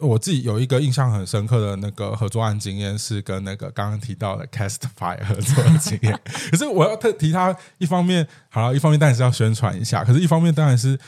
[0.00, 6.18] 我自己有一个印象很深刻的那个合作案经验，是跟那个刚刚提到的 Castify 合作的经验。
[6.50, 10.98] 可是我要特提他，一方面好了，一方面当然是要宣传一下，可是一方面当然是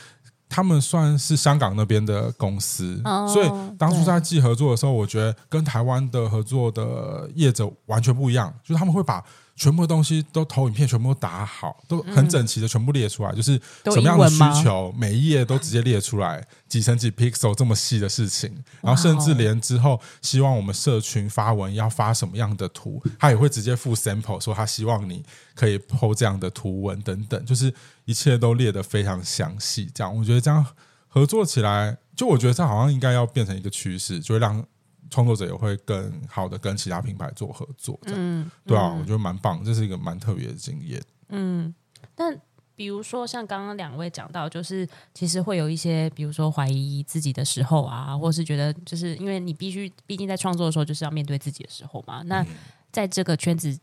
[0.47, 9.23] 他们算是香港那边的公司，哦、所以当初在记合作的时候，我觉得跟台湾的合作的业者完全不一样，就是他们会把。
[9.55, 18.51] 全部的东西都投影片，全部都打好，都很整齐的，全部列出来，嗯、就是什么样的需求，每一页都直接列出来，几层几 pixel 这么细的事情，
[18.81, 25.23] 然后甚至连之后希望我们社群发文要发什么样的图，他也会直接附 sample，说他希望你
[25.53, 27.71] 可以 po 这样的图文等等，就是
[28.05, 29.89] 一切都列得非常详细。
[29.93, 30.65] 这样，我觉得这样
[31.07, 34.65] 合作起来，就我觉得这好像应该要变成一个趋势，就会让。
[35.13, 40.99] 创作者也会更好的跟其他品牌做合作，这样、嗯、对啊，我觉得蛮棒，这是一个蛮特别的经验。
[41.29, 41.71] 嗯，
[42.15, 42.35] 但
[42.75, 52.23] 比如说像刚刚两位讲到，就是其实会有一些，比如说怀疑自己的时候啊，或是觉得就是因为你必须，毕竟在创作的时候就是要面对自己的时候嘛。
[52.23, 52.43] 那
[52.91, 53.77] 在这个圈子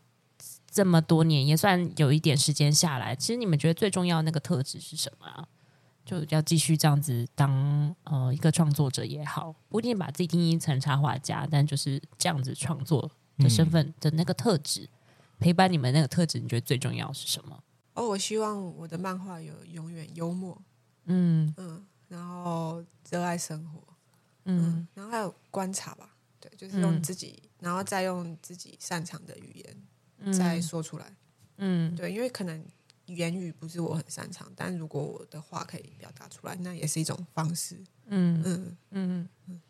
[0.69, 5.47] 这么多年，也算有一点时间下来，其实你们觉得最重要的那个特质是什么啊？
[6.03, 14.89] 就要继续这样子当呃一个创作者也好，不一定把自己定义成插画家，但就是这样子创作的身份的那个特质，嗯、
[15.39, 17.63] 陪伴你们那个特质，你觉得最重要是什么？
[17.93, 20.59] 哦，我希望我的漫画有永远幽默，
[21.05, 23.81] 嗯嗯，然后热爱生活，
[24.45, 31.15] 嗯，嗯，然后还有观察吧，对，就是用自己，嗯、然后再用自己擅长的语言再说出来，
[31.57, 32.65] 嗯，对，因为可能。
[33.15, 37.75] 言语不是我很擅长，但如果我的话可以表达出来，那也是一种方式。
[38.07, 39.61] 嗯嗯嗯嗯，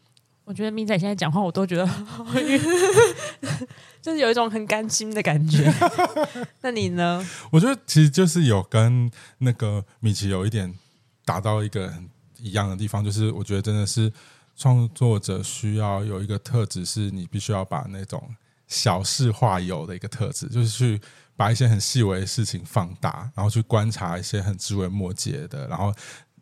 [0.43, 2.25] 我觉得明仔现在讲话，我都觉得 好
[4.01, 5.71] 就是有一种很甘心的感觉。
[6.61, 7.25] 那你呢？
[7.51, 10.73] 我觉得其实就是有跟那个米奇有一点
[11.23, 14.11] 达到一个很一样的地方，就是我觉得真的是
[14.55, 18.35] 创作者需要有一个特质，是你必须要把那种
[18.71, 20.99] 小事化有的一个特质，就是去。
[21.37, 25.91] 把一些很细微的事情放大，然后去观察一些很枝微末节的，然后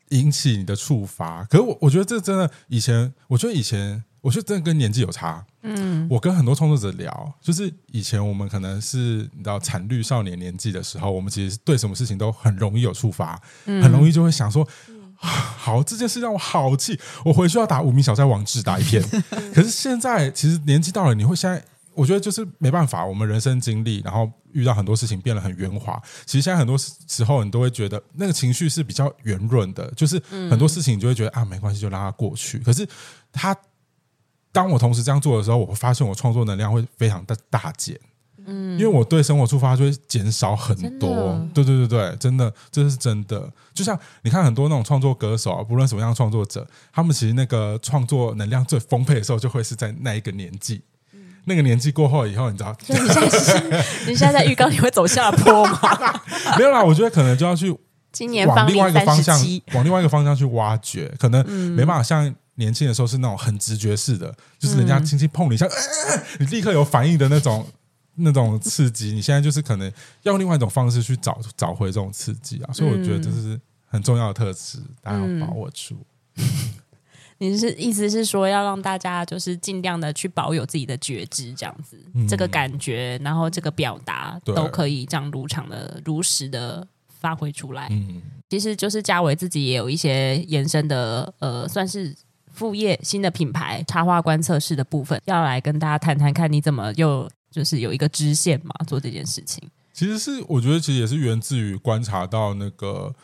[0.09, 1.41] 引起你的触发。
[1.45, 5.45] 可是我我觉得这真的以前，我觉得以前，我觉得真的跟年纪有差。
[5.61, 14.67] 嗯，我跟很多创作者聊，就是以前我们可能是你知道惨绿少年年纪的时候，我们其实对什么事情都很容易有触发，很容易就会想说，
[15.15, 19.01] 好，这件事让我好气，我回去要打无名小站网志打一篇。
[19.55, 21.63] 可是现在其实年纪到了，你会现在。
[21.99, 26.01] 我觉得就是没办法，我们人生经历，然后遇到很多事情变得很圆滑。
[26.25, 30.17] 其实现在很多时候，你都会觉得那个情绪是比较圆润的，就是
[30.49, 32.57] 很多事情你就会觉得啊，没关系，就让它过去。
[32.59, 32.87] 可是
[33.33, 33.53] 他
[34.53, 37.99] 当我同时这样做的时候，我会发现我创作能量会非常的大减。
[38.45, 41.37] 嗯，因为我对生活触发就会减少很多。
[41.53, 43.51] 对对对对，真的，这是真的。
[43.73, 50.81] 就像你看很多那种创作歌手啊，不论什么样的创作者，他们其实那个创作能量最丰沛的时候，就会是在那一个年纪。
[51.49, 52.73] 那个年纪过后以后，你知道？
[52.87, 55.81] 你现在是你现在在预告你会走下坡吗？
[56.57, 57.75] 没有啦，我觉得可能就要去
[58.11, 59.37] 今年往另外一个方向，
[59.73, 61.11] 往另外一个方向去挖掘。
[61.19, 61.45] 可能
[61.75, 65.67] 没办法像年轻的时候是那种很直觉式的，就是人家轻轻碰你一下，
[66.39, 67.65] 你立刻有反应的那种
[68.15, 69.11] 那种刺激。
[69.11, 69.91] 你现在就是可能
[70.23, 72.71] 要用另外一种方式去找找回这种刺激啊。
[72.71, 75.97] 所以我觉得这是很重要的特质，大家要把握住。
[77.39, 87.87] 你是意思是说要让大家就是尽量的去保有自己的觉知，这样子，嗯、这个感觉，然后这个表达都可以这样如常的、如实的发挥出来。
[87.91, 92.13] 嗯，其实就是嘉伟自己也有一些延伸的，呃，算是
[92.51, 99.63] 副业新的品牌插画观测室的部分，要来跟大家谈谈看你怎么又就是有一个支线嘛，做这件事情。
[99.93, 103.15] 其实是我觉得其实也是源自于观察到那个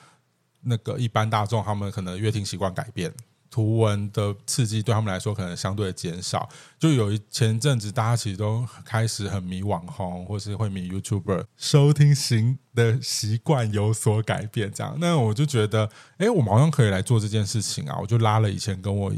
[0.64, 3.14] 那个一般大众他们可能阅听习惯改变。
[3.56, 17.98] 图文的刺激对他们来说可能相对减少，就有一前阵子大家其实都开始很迷网红，或是会迷 YouTuber，收听型的习惯有所改变，这样，那我就觉得，哎，我们好像可以来做这件事情啊！
[18.02, 19.14] 我就拉了以前跟我。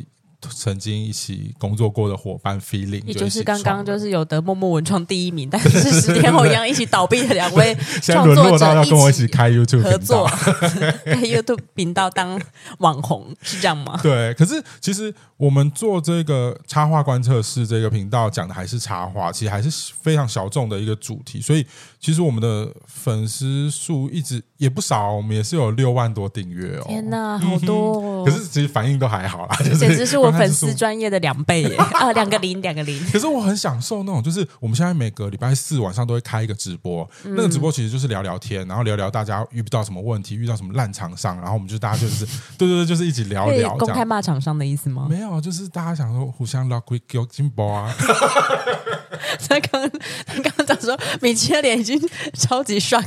[0.53, 10.25] 曾经一起工作过的伙伴，feeling，也就是刚刚就是有得默默文创第一名， 但是十天后一样一起倒闭的两位 创作者，要跟我一起开 YouTube 合作，
[11.05, 12.39] 开 YouTube 频道当
[12.77, 13.99] 网红是这样吗？
[14.01, 21.65] 对，可是其实我们做这个插画观测室这个频道讲的还是插画，其实还是非常小众的一个主题，所以
[21.99, 26.85] 其实我们的粉丝数一直也不少，我们也是有六万多订阅哦。
[26.87, 28.23] 天哪，好多哦！
[28.25, 30.36] 可是其实反应都还好啦，就是简直是我。
[30.37, 32.99] 粉丝专业的两倍耶 啊，两个零，两个零。
[33.11, 42.25] 可是我很享受那种，就是我们现在每个礼拜四晚上都会开一个直播，嗯、那个直播其实就是聊聊天，然后聊聊大家遇到什么问题，遇到什么烂厂商，然后我们就大家就是
[42.57, 43.75] 对对对，就是一起聊聊。
[43.77, 45.07] 公开骂厂商的意思吗？
[45.09, 47.93] 没有，就是大家想说互相拉贵给金包啊。
[49.47, 49.89] 他刚
[50.25, 51.99] 他刚刚讲说，米奇的脸已经
[52.33, 53.05] 超级 shock，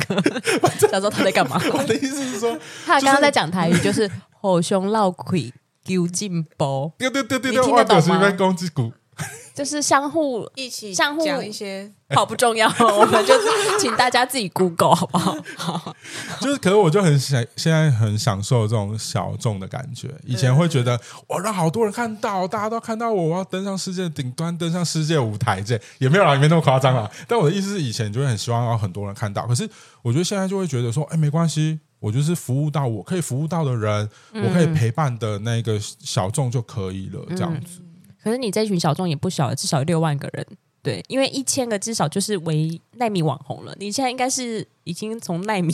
[0.91, 1.61] 想说他在干嘛？
[1.73, 2.57] 我的意思是说，
[2.87, 4.11] 他刚刚在讲台语，就是
[4.41, 5.53] 吼熊闹亏。
[5.91, 8.31] 丢进包，对对对对对，听得懂吗？
[8.39, 8.93] 攻击股
[9.53, 13.49] 就是相互一起相互讲一些，好不重要， 我们就是
[13.81, 15.37] 请大家自己 Google 好不好？
[15.57, 15.97] 好，
[16.41, 20.09] 就是，可是我就很享，现在很享受这种小众的感觉。
[20.25, 27.11] 以前会觉得我让好多人看到，大家都看到我，我要登上世界的顶端，登上世界舞台，这也没有啦，也没那么夸张啊。
[27.27, 29.69] 但我的意思是，以前就会很希望让很多人看到，可是
[30.03, 31.81] 我觉得现在就会觉得说，哎，没关系。
[32.01, 37.81] 我就是服务到我可以服务到的人，嗯、我可以陪伴的那个小众就可以了，这样子。
[37.81, 37.87] 嗯、
[38.23, 40.47] 可是你这群小众也不小了，至少有六万个人，
[40.83, 43.75] 对，因为一千个至少就是为奈米网红了。
[43.79, 45.71] 你现在应该是已经从奈米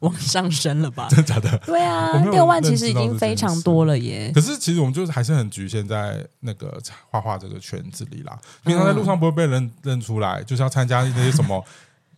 [0.00, 1.06] 往上升了吧？
[1.12, 1.58] 真的假的？
[1.66, 4.32] 对啊，六万其实已经非常多了耶。
[4.34, 8.38] 可是其实我们就是还是很局限在那个画画这个圈子里啦。
[8.64, 11.62] 平常在路上不会被人认出来，就是要参加那些什么。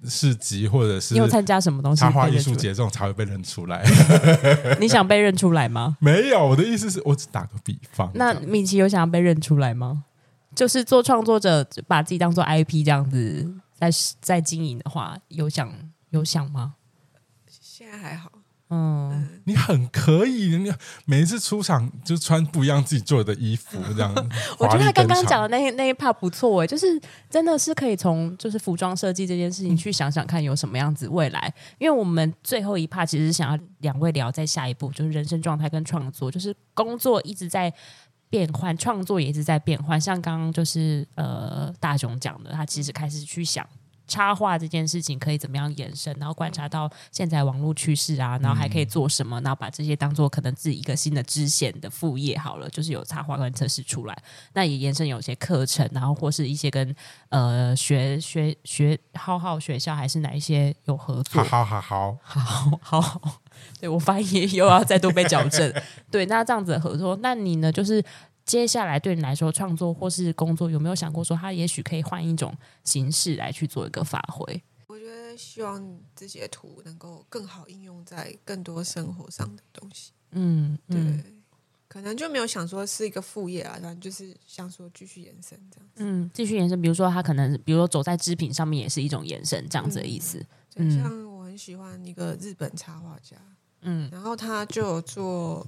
[0.04, 2.00] 市集或者是你有参加什么东西？
[2.00, 3.84] 插画艺术节这种才会被认出来。
[4.80, 5.96] 你想被认出来吗？
[6.00, 8.10] 没有，我的意思是我只打个比方。
[8.14, 10.04] 那米奇有想要被认出来吗？
[10.54, 13.90] 就是做创作者，把自己当做 IP 这样子在
[14.20, 15.72] 在经营的话，有想
[16.10, 16.74] 有想吗？
[17.48, 18.30] 现在还好，
[18.72, 20.72] 嗯，你很可以，你
[21.04, 24.14] 每一次出场就穿不一样自己做的衣服，这样。
[24.58, 26.86] 我觉得他刚刚讲的那一那一 part 不错哎，就是
[27.28, 31.52] 真的是可以从就是服装设计这件事情去想想看有什么样子未来。
[31.78, 37.72] 因为我们最后一 part 其实想要两位聊在下一步，就是人生状态跟创作，就是工作一直在
[38.28, 40.00] 变换，创作也一直在变换。
[40.00, 43.66] 像刚刚就是呃大雄讲的，他其实开始去想。
[44.10, 46.14] 插画这件事情可以怎么样延伸？
[46.18, 49.40] 然后观察到现在网络趋势啊，然后还可以做什么？
[49.42, 56.94] 然后把这些当做可能自己一个新的支线的副业好了，就是有插画跟测试出来，那也延伸有些课程，然后或是一些跟
[57.28, 61.42] 呃学学学浩浩学校还是哪一些有合作？
[61.44, 62.40] 好好好好
[62.82, 63.40] 好好，
[63.80, 65.72] 对我发现又要再度被矫正。
[66.10, 67.70] 对，那这样子的合作，那你呢？
[67.70, 68.04] 就是。
[68.50, 74.60] 接下来对你来说，创作或是工作有没有想过说，他也许可以换一种形式来去做一个发挥？
[74.88, 80.10] 我觉得希望自己的图能够更好应用在更多生活上的东西。
[80.32, 81.42] 嗯，对，嗯、
[81.86, 86.02] 可能就没有想说是一个副业啊，反正就是想说继续延伸这样子。
[86.02, 90.44] 嗯，继续延伸，比如说他可能，比如说走在织品上面也是一种延伸，这样子的意思。
[90.74, 93.36] 嗯，像我很喜欢一个日本插画家，
[93.82, 95.64] 嗯，然后他就有做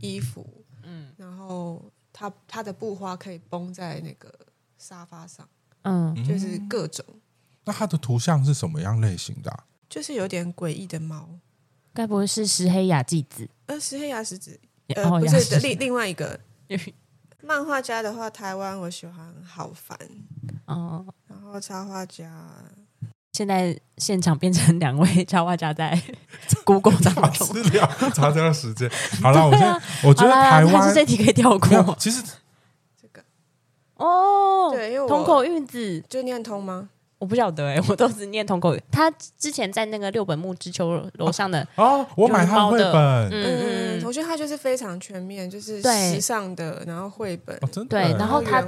[0.00, 0.44] 衣服，
[0.82, 1.80] 嗯，然后。
[2.16, 4.32] 他他的布花可以绷在那个
[4.78, 5.46] 沙发上，
[5.82, 7.04] 嗯，就是各种。
[7.64, 9.64] 那他的图像是什么样类型的啊？
[9.88, 11.28] 就是有点诡异的猫，
[11.92, 13.48] 该不会是石黑雅纪子？
[13.66, 14.60] 呃，石黑雅纪子，
[14.94, 16.38] 呃，不是另另外一个
[17.42, 19.98] 漫画家的话，台湾我喜欢好烦
[20.66, 21.04] 哦。
[21.26, 22.64] 然后插画家。
[23.34, 26.00] 现在现场变成两位插画家在
[26.64, 28.88] Google 当中资料，查资料时间。
[29.20, 31.96] 好了，我现在我觉得台湾这题可以跳过。
[31.98, 33.20] 其实这个
[33.96, 36.90] 哦，对，因为通口运子就念通吗？
[37.24, 38.76] 我不晓得哎、欸， 我都是念同口。
[38.92, 48.62] 他之前在那个六本木之丘楼上的哦，我买他的绘本，嗯嗯，我觉得他就是非常全面，就是时尚的，然后绘本，哦、真的对，然后他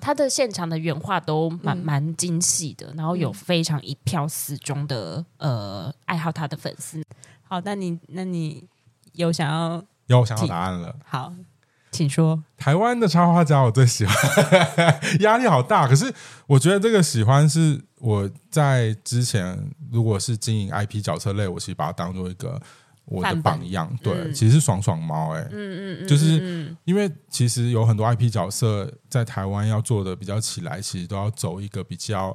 [0.00, 7.00] 他的现场的原画都蛮蛮精细的，然后有非常一票死忠的呃爱好他的粉丝。
[7.44, 8.66] 好，那你那你
[9.12, 10.96] 有想要有想要答案了？
[11.04, 11.32] 好。
[12.00, 14.16] 请说，台湾的插画家我最喜欢，
[15.20, 15.86] 压力好大。
[15.86, 16.10] 可是
[16.46, 19.58] 我觉得这个喜欢是我在之前，
[19.92, 22.58] 如果是经营 IP 角色类，我其实把它当做一个
[23.04, 23.94] 我的榜样。
[24.02, 32.34] 对，嗯、其实是爽爽猫，哎，嗯嗯嗯，就是因为其实有很多 IP 角色在台湾要做的比较起来，其实都要走一个比较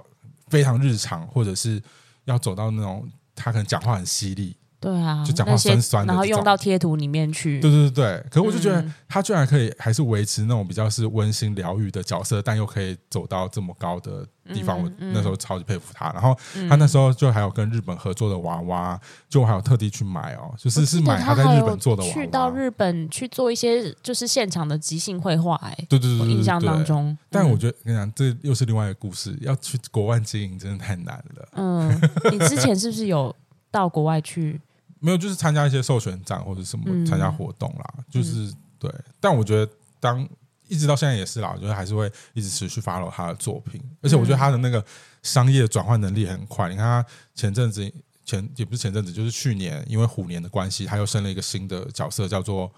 [0.50, 1.82] 非常日常，或者是
[2.26, 4.56] 要走到那种他可能讲话很犀利。
[4.86, 7.60] 对啊，就讲话酸酸的，然后用到贴图里面去。
[7.60, 14.24] 对对对对，可是我就觉得他居然可以还是维持那种比较是温馨疗愈的角色，但又可以走到这么高的
[14.54, 16.12] 地方，我那时候超级佩服他。
[16.12, 16.38] 然后
[16.70, 22.14] 他那时候就还有跟日本合作的娃娃，就我还有特地去买哦，就是是买他在日本做的娃娃。
[22.14, 27.18] 去到日本去做一些就是现场的即兴绘画，哎，对对对，印象当中。
[27.32, 31.48] 但我觉得跟你讲，这又是另外一个故事，要去国外经营真的太难了。
[31.54, 33.36] 嗯，你之前是不是有
[33.72, 34.62] 到国外去？
[35.06, 38.92] 没有，就是参加一些授权展或者什么参加活动啦，嗯、就是对。
[39.20, 40.28] 但我觉得，当
[40.68, 44.84] 一直到现在也是啦，我觉得还是会一直持续 follow 他的作品，而且我觉得他的那个
[45.22, 46.68] 商业转换能力很快。
[46.70, 47.88] 你看他前阵子
[48.26, 52.72] 前也不是前阵子，就是去年，因为虎年的关系，他又生了一个新的角色，叫做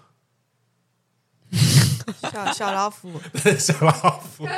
[2.20, 3.18] 小小老虎。
[3.58, 4.46] 小老虎。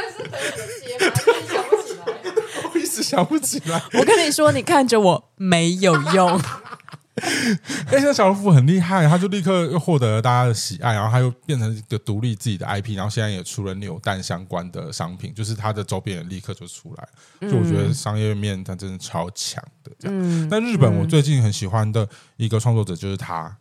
[2.72, 3.80] 我一直想不起来。
[3.94, 6.40] 我跟你说，你看着我没有用。
[7.92, 17.48] 哎，那小老虎很厉害，他就立刻又获得了大家的喜爱，然后他又变成一个独立自己的 IP，然后现在也出了扭蛋相关的商品，就是他的周边也立刻就出来。
[17.48, 19.92] 就我觉得商业面他真的超强的。
[19.98, 23.56] 这样，嗯、但日本我最近很喜欢的一个创作者就是他，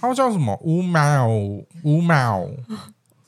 [0.00, 0.58] 他叫什么？
[0.62, 1.28] 乌猫，
[1.82, 2.48] 乌猫。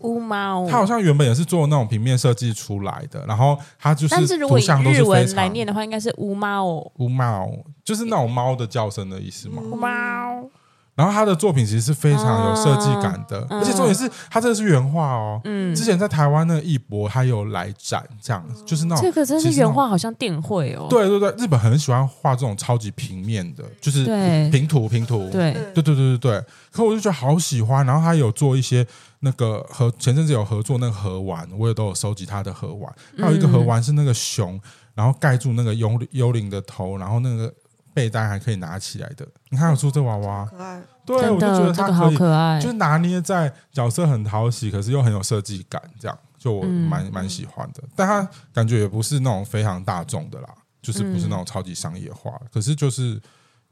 [0.01, 6.67] 乌猫，他好像原本也是做那种平面设计出来的，然后他就是，但是如果以日文来念的话，应该是乌猫，
[6.99, 7.51] 乌猫
[7.87, 9.63] 就是那种猫的叫声的意思嘛。
[9.63, 10.51] 猫，
[10.95, 15.41] 然后他的作品其实是非常有设计感的，而且重点是他这个是原画哦。
[15.45, 20.87] 嗯，之前在台湾那个艺博他有来展，这样就是那种这个真是原画，好像电绘哦。
[20.91, 24.05] 对对对，日本很喜欢画这种超级平面的，就是
[24.51, 25.31] 平图平图。
[25.31, 28.87] 对对对对对对，可我就觉得好喜欢，然后他有做一些。
[29.21, 32.95] 那个和前阵子有合作那个盒丸，我也都有收集他的盒丸。
[33.19, 34.61] 还有一个盒丸是那个熊，
[34.95, 37.53] 然后盖住那个幽幽灵的头，然后那个
[37.97, 39.27] 背带还可以拿起来的。
[39.49, 40.83] 你看有出这娃娃，可爱。
[41.07, 42.61] 对，我就觉得他可以，可爱。
[42.61, 47.83] 就是拿捏在角色很讨喜，可是又很有设计感，这样就我蛮蛮喜欢的。
[47.97, 50.49] 但他感觉也不是那种非常大众的啦，
[50.83, 53.19] 就是不是那种超级商业化，可是就是。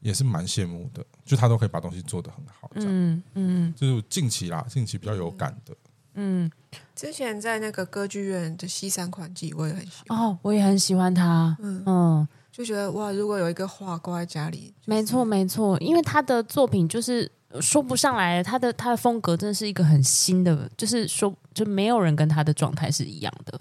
[0.00, 5.74] 也是蛮羡慕的，就他都可以把东西做得很好，这样，嗯嗯，就是近期啦，近期比较有感的，
[6.12, 6.50] 嗯，
[6.94, 11.82] 之前在那个歌剧院的西山款季，我也很喜欢，哦，我也很喜欢他，嗯。
[11.86, 17.28] 嗯，就觉得哇，如果有一个画挂在家里，就是、没错没错，因为他的作品就是
[17.60, 23.60] 说不上来，他的他的风格真的是一个很新的，就是说就没有人跟他的状态是一样的。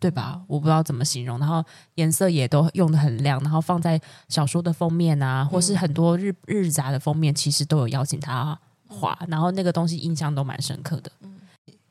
[0.00, 0.40] 对吧？
[0.46, 1.64] 我不知道怎么形容，然后
[1.96, 8.56] 颜色也都用的很亮，然后放在小说的封面啊，或是很多日日杂的封面，其实都有邀请他
[8.86, 11.10] 画，然后那个东西印象都蛮深刻的。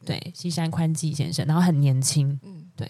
[0.05, 2.39] 对，西山宽纪先生，然后很年轻，
[2.77, 2.89] 对，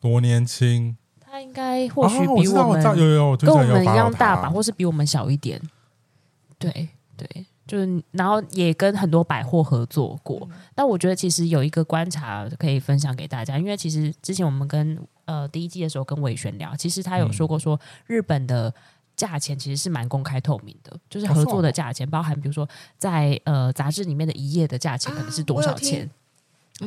[0.00, 0.96] 多年轻？
[1.32, 2.82] 他应该或许比我们
[3.38, 5.58] 跟我们一样大吧，或是比我们小一点。
[6.58, 7.46] 对对。
[7.66, 10.46] 就是，然后也跟很多百货合作过。
[10.74, 18.74] 但我觉得其实有一个观察可以分享给大家，因为其实之前我们跟呃第一季的时候跟伟璇聊，其实他有说过说日本的
[19.16, 22.68] 价钱其实是蛮公开透明的，就是合作的价钱，包含比如说
[22.98, 26.10] 在呃杂志里面的一页的价钱可能是多少钱，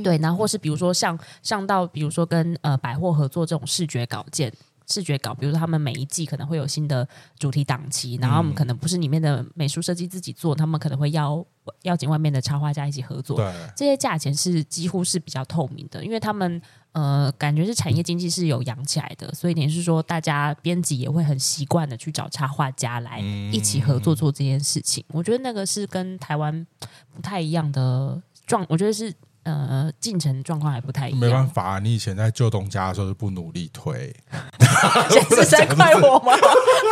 [0.04, 4.52] 对，然后或是比如说像像到比如说跟呃百货合作这种视觉稿件。
[4.88, 7.08] 视觉稿，比如说他们每一季可能会有新的
[7.40, 11.44] 主题档期，然后我们可能不是里面的美术设计自己做，他们可能会邀
[11.82, 13.36] 邀请外面的插画家一起合作。
[13.36, 23.20] 对，这些价钱是几乎是比较透明的，因为他们呃感觉是产业经济是有养起来的，所以等于是说大家编辑也会很习惯的去找插画家来
[23.52, 25.04] 一起合作做这件事情。
[25.08, 26.64] 我觉得那个是跟台湾
[27.12, 29.12] 不太一样的状，我觉得是。
[29.46, 31.20] 呃，进程状况还不太一样。
[31.20, 34.14] 没办法，你以前在旧东家的时候就不努力推，
[35.10, 36.34] 现在是在怪我吗？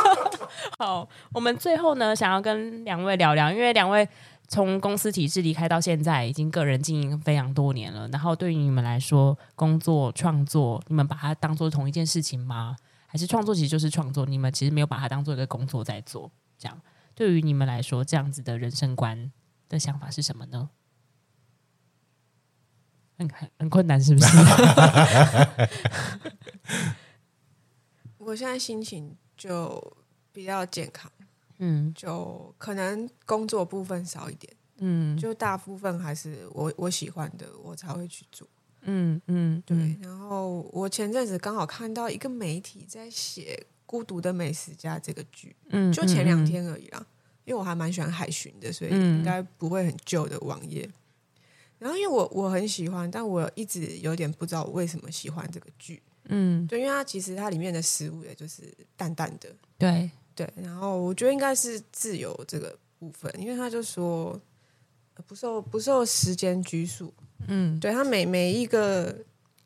[0.77, 4.07] 好，我们最后呢，想要跟两位聊聊，因为两位
[4.47, 8.07] 从公司体制离开到现在，已经个人经营非常多年了。
[8.09, 12.75] 然后对于你们来说，工作创作，你们把它当做同一件事情吗？
[13.07, 14.25] 还是创作其实就是创作？
[14.27, 16.31] 你们其实没有把它当做一个工作在做？
[16.59, 16.79] 这样，
[17.15, 19.31] 对于你们来说，这样子的人生观
[19.69, 20.69] 的想法是什么呢？
[23.17, 24.27] 很很困难，是不是？
[28.17, 29.97] 我现在心情就
[30.31, 31.11] 比较健康，
[31.59, 38.47] 嗯，就可能工作部分少一点，嗯，就大部分还是我我喜欢的，我才会去做，
[38.81, 39.97] 嗯嗯，对。
[40.01, 47.05] 然后我前阵子刚好看到一个媒体在写《孤独的美食家》这个剧，嗯，就前两天而已啦。
[47.45, 50.89] 因为我还蛮喜欢海巡的，所以应该不会很旧的网页。
[51.83, 56.01] 然后因为我我很喜欢，但我一直有点不知道我为什么喜欢这个剧。
[56.29, 60.49] 嗯，对，因为它其实它里面的食物也就是淡淡的，对对。
[60.55, 64.39] 然后我觉得应该是自由这个部分，因为他就说
[65.27, 67.13] 不受不受时间拘束。
[67.47, 69.13] 嗯，对，他每每一个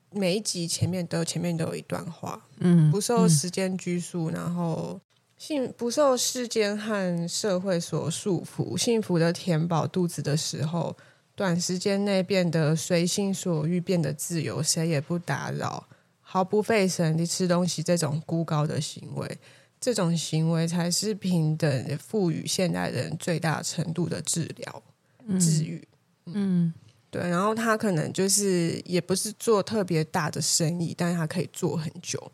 [0.09, 2.43] 每一集前面都前面都有一段话。
[2.57, 4.99] 嗯，不受时间拘束，然后
[5.37, 10.97] 幸不受世间和社会所束缚，幸福的填饱肚子的时候。
[11.37, 15.87] 短时间内变得随心所欲，变得自由，谁也不打扰，
[16.19, 19.37] 毫不费神地吃东西，这种孤高的行为，
[19.79, 24.83] 这种行为才是平等赋予现代人最大程度的治疗、
[25.27, 25.87] 嗯、治愈。
[26.25, 26.73] 嗯，
[27.11, 27.21] 对。
[27.29, 32.31] 然后他可能就是也不是做特别大的生意，但是他可以做很久。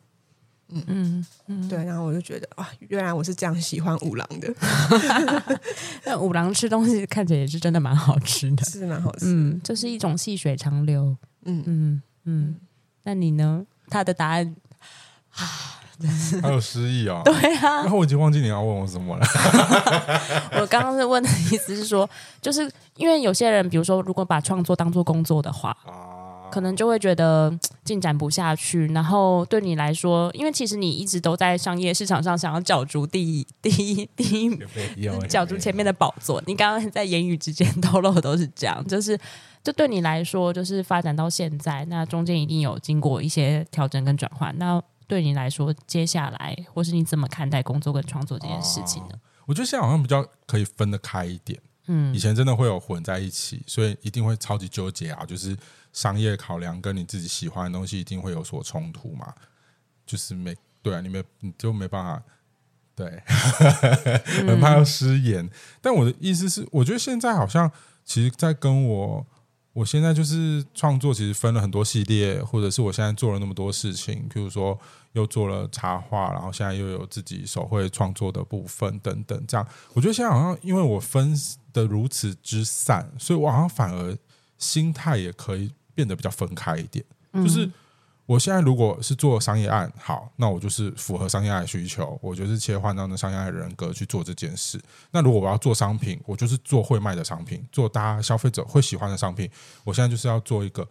[0.74, 4.54] 嗯嗯嗯，对，然后我就觉得啊，原来我是这样喜欢五郎的。
[6.06, 9.26] 那五郎吃东西看起来也是真的蛮好吃的，是蛮好吃。
[9.28, 11.16] 嗯，这是一种细水长流。
[11.46, 12.56] 嗯嗯嗯，
[13.04, 13.66] 那你呢？
[13.90, 14.56] 他的答案
[15.36, 15.46] 啊，
[16.42, 17.22] 还有诗意啊。
[17.26, 19.26] 对啊，然后我已经忘记你要问我什么了。
[20.60, 22.10] 我刚刚是问的意思是说，
[22.42, 25.76] 就是因为有些人，比如说，如果把创作当做工作的话。
[26.54, 27.52] 可能就会觉得
[27.84, 34.56] 进展不下去，然后对你来说，因为其实你一直都在商业市场上想要角逐第一、 第一、第一，
[35.28, 36.40] 角逐前面的宝座。
[36.46, 39.20] 你刚刚在言语之间透露的都是这样，就是
[39.64, 44.56] 这对你来说，就是发展到现在，那中间一定有经过一些调整跟转换。
[44.60, 49.16] 那对你来说，接下来或是你怎么看待工作跟创作这件事情呢？
[49.48, 51.60] 我觉得现在好像比较可以分得开一点。
[51.88, 55.58] 嗯，以前真的会有混在一起，所以一定会超级纠结啊，就是。
[55.94, 59.32] 商业考量跟你自己喜欢的东西一定会有所冲突嘛？
[60.08, 62.24] 就是没对啊，你没你就没办法
[62.96, 63.22] 对，
[64.48, 65.48] 很怕要失言。
[65.82, 67.72] 但我的意思是，我觉得现在好像
[68.04, 69.28] 其实，在跟我
[69.74, 74.80] 我现在就是创作，其实分了很多系列，或者是我现在做了那么多事情，譬如说
[75.14, 79.44] 又做了插画，然后现在又有自己手绘创作的部分等等。
[79.48, 81.34] 这样，我觉得现在好像因为我分
[81.72, 84.16] 的如此之散，所以我好像反而
[84.58, 85.74] 心态也可以。
[85.96, 87.70] 变得比较分开一点，就是
[88.26, 94.82] 我现在如果是做商业案，好，那我就是符合商业案的需求，我就是切换到那商业案的人格去做这件事。
[95.12, 99.48] 那如果我要做商品，我就是做会卖的商品，做大家消费者会喜欢的商品。
[99.84, 100.84] 我现在就是要做一个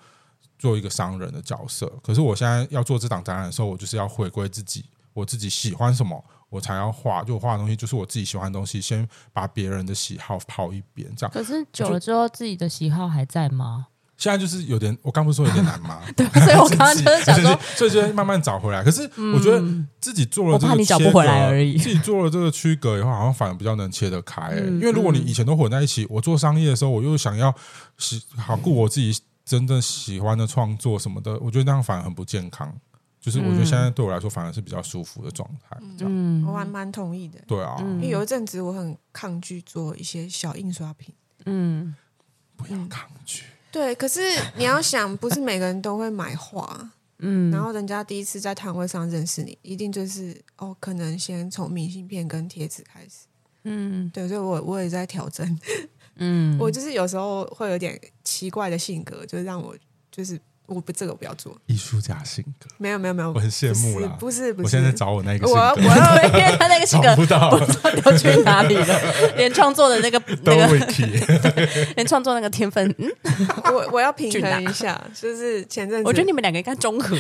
[0.62, 1.92] 做一个商人的角色。
[2.04, 7.24] 可是我现在要做这档展览的时候，我就是要回归自己，我自己喜欢什么，我才要画。
[7.24, 11.32] 就我画的东西就是我自己喜欢的东西，先把别人的喜好抛一边，这样。
[11.32, 13.88] 可是久了之后，自己的喜好还在吗？
[14.18, 16.00] 现在就是有点，我刚不是说有点难吗？
[16.16, 18.84] 对， 所以我刚刚就是想说，所以就慢慢找回来。
[18.84, 19.02] 可是
[19.34, 19.60] 我觉得
[20.00, 21.76] 自己做了这个，我怕你找不回来而已。
[21.76, 24.52] 自己做了这个区隔以后，好像反而比较能切得开。
[24.56, 27.52] 因为如果你以前都混在一起，我做商业的时候，我又想要
[27.98, 32.72] 喜好顾我自己真正喜欢的创作什么的，我觉得那样反而很不健康。
[33.20, 35.76] 就是我觉得现在对我来说，反而是比较舒服的状态。
[35.96, 37.40] 这样，我还蛮同意的。
[37.46, 41.14] 对啊，因为有一阵子我很抗拒做一些小印刷品。
[41.46, 41.94] 嗯，
[42.56, 43.44] 不要抗拒。
[43.70, 44.20] 对，可是
[44.56, 46.90] 你要想，不是每个人都会买画，
[47.20, 53.26] 嗯，然后人家第一次在摊位上认识你，一定就是哦，可能先从明信片跟贴纸开始，
[53.62, 55.58] 嗯，对，所以我我也在调整，
[56.16, 59.76] 嗯，我就是有时候会有点奇怪的性格，就是让我
[60.10, 60.38] 就是。
[60.72, 61.56] 我不，这个我不要做。
[61.66, 64.08] 艺术家性格，没有没有没有，我很羡慕啦。
[64.18, 69.00] 不是不是，我现在找我那个性格，我我要因为他那个性格不知道丢去哪里了，
[69.36, 70.86] 连创作的那个 那个，
[71.96, 73.10] 连创作那个天分，嗯，
[73.72, 77.16] 我我要平衡一下，就是前阵子，我觉得你们两个应该综合，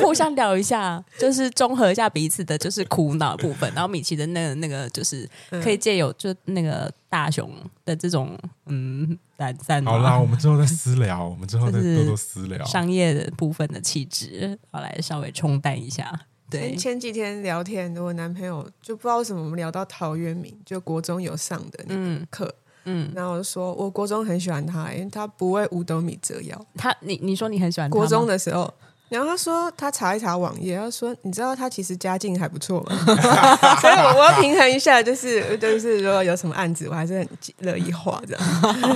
[0.00, 5.28] 互相聊一下，就是综合一下彼此的，就是苦恼部分，然后米奇的那个那个就是
[5.62, 6.90] 可以借由就那个。
[7.10, 7.50] 大雄
[7.86, 12.64] 的这种嗯懒散，好啦，我们之后再私聊，我们之后再多多私聊。
[12.64, 16.26] 商业的部分的气质，好来稍微冲淡一下。
[16.50, 22.52] 对，前，前几天聊天，我男朋友就不知道为什么我们聊到陶渊明，就国中有上的那个课，
[22.84, 26.66] 嗯，然后我就说我国中很喜欢他，因为他不为五斗米折腰。
[26.74, 28.72] 他，你你说你很喜欢他国中的时候。
[29.08, 32.94] 然后他说，他查一查网页，他说，你知道他其实家境还不错吗？
[33.80, 37.28] 所以我要平衡一下，就是就是如果有什么案子，我还是很
[37.58, 38.38] 乐意画的。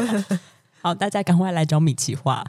[0.82, 2.44] 好，大家赶快来找米奇画，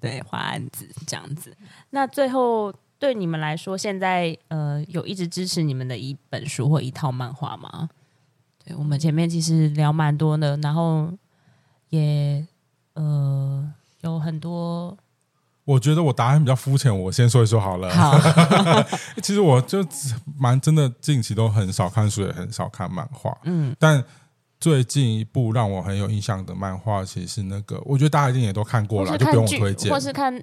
[0.00, 1.56] 对，画案子这样子。
[1.90, 7.88] 那最后对你们来说，现在呃有一直支持你们的一本书或一套漫画吗？
[8.64, 11.10] 对，我们前面其实聊蛮多的，然后
[11.88, 12.46] 也
[12.94, 14.96] 呃有很多。
[15.68, 17.94] 我觉得我答案比较肤浅，我先说一说好了。
[17.94, 18.18] 好
[19.22, 19.86] 其实我就
[20.38, 23.36] 蛮真的，近期都很少看书，也很少看漫画。
[23.44, 24.02] 嗯，但
[24.58, 30.42] 最近一部让我很有印象的漫画，其实是那个，我觉得大家一定也都看过了，就不用我推荐，或是看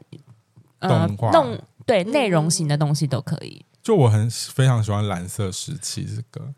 [0.78, 3.66] 呃动画动对内容型的东西都可以。
[3.82, 6.54] 就我很非常喜欢《蓝色时期》这个。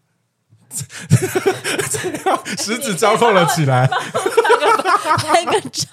[2.58, 3.88] 十指交扣了起来，
[5.18, 5.88] 拍个照，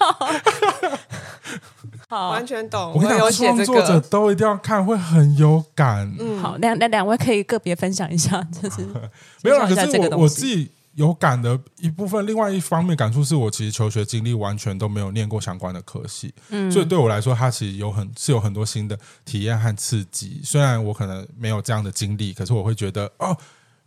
[2.07, 2.93] 好，完全懂。
[2.93, 6.13] 我跟你讲，创作者都一定要看，会很有感。
[6.19, 8.85] 嗯，好，两那两位可以个别分享一下， 就是
[9.43, 9.67] 没有啦。
[9.67, 20.41] 可是我我自己有感的一部分，另外一方面感触是我其实求学经历完全都没有念过相关的科系，嗯，所以对我来说，它其实有很是有很多新的体验和刺激。
[20.43, 23.35] 虽然我可能没有这样的经历，可是我会觉得哦。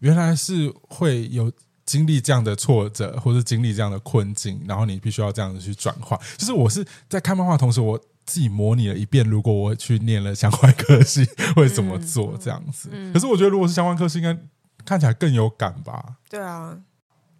[0.01, 1.51] 原来是会有
[1.89, 6.21] 经历这样的挫折，或是经历这样的困境，然后你必须要这样子去转化。
[6.37, 11.27] 就是我是在看漫画的同时，我自己模拟了一遍，如果我去念了相关科系
[11.57, 12.91] 会怎么做这样子。
[12.93, 14.39] 嗯嗯、可是我觉得，如果是相关科系，应该
[14.85, 16.17] 看起来更有感吧？
[16.29, 16.79] 对啊。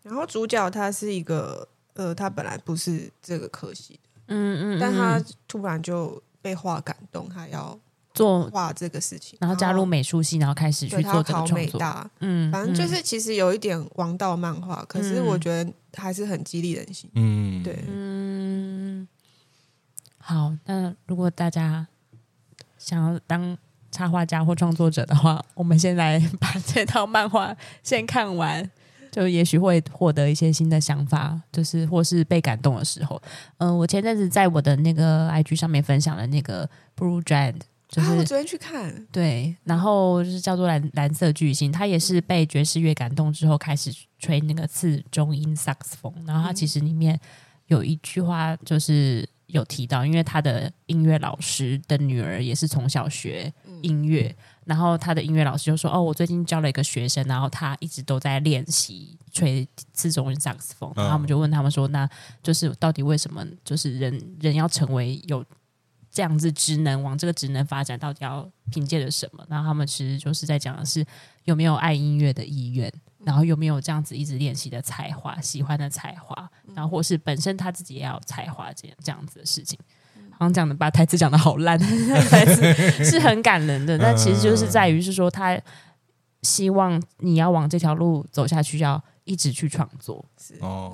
[0.03, 7.79] 然后主角他是一个，呃，他本来不是这个科系的，嗯，嗯嗯，但他突然就被画感动，他要。
[8.19, 11.81] 做画这个事情，然后加入美术系，然后开始去做这个创作。
[12.19, 17.09] 嗯，反正就是其实有一点王道漫画，可是我觉得还是很激励人心。
[17.15, 19.07] 嗯，对，嗯。
[20.19, 21.87] 好，那如果大家
[22.77, 23.57] 想要当
[23.91, 28.71] 插画家或创作者的话，我们先来把这套漫画先看完，
[29.11, 33.21] 就也许会获得一些新的想法，就是或是被感动的时候。
[33.57, 37.61] 嗯、呃，我前阵子在我的那个 IG 上面分享了那个 Blue Giant。
[37.89, 47.19] 就是、啊，我昨天去看，对，然后就是叫做蓝蓝色巨星，他也是被爵士乐感动之后开始吹那个次中音萨克斯风，然后他其实里面
[47.69, 53.51] 有一句话就是有提到，因为他的音乐老师的女儿也是从小学
[53.81, 54.37] 音乐，
[54.67, 62.07] 然后他的音乐老师就说：“哦，我最近教了一个学生，然后他一直都在练习吹次中音萨克斯风。”然后我们就问他们说：“那
[62.43, 63.43] 就是到底为什么？
[63.65, 65.43] 就是人人要成为有？”
[66.19, 69.47] 这样子职能往这个职能发展，到底要凭借着什么？
[69.49, 71.07] 然后他们其实就是在讲的是
[71.45, 72.93] 有没有爱音乐的意愿，
[73.25, 79.79] 然后有没有这样子一直练习的才华、喜欢的才华，然后或是本身他自己也要才华这样这样子的事情。
[80.33, 81.79] 好像讲的把台词讲的好烂，
[82.29, 85.57] 台词是很感人的，但其实就是在于是说他
[86.43, 90.25] 希望你要往这条路走下去，要一直去创作，
[90.59, 90.93] 哦，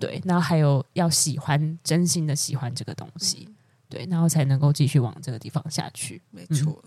[0.00, 3.48] 对，然后还有要喜欢，真心的喜欢这个东西，
[3.88, 6.82] 对，然后才能够继续往这个地方下去，没错。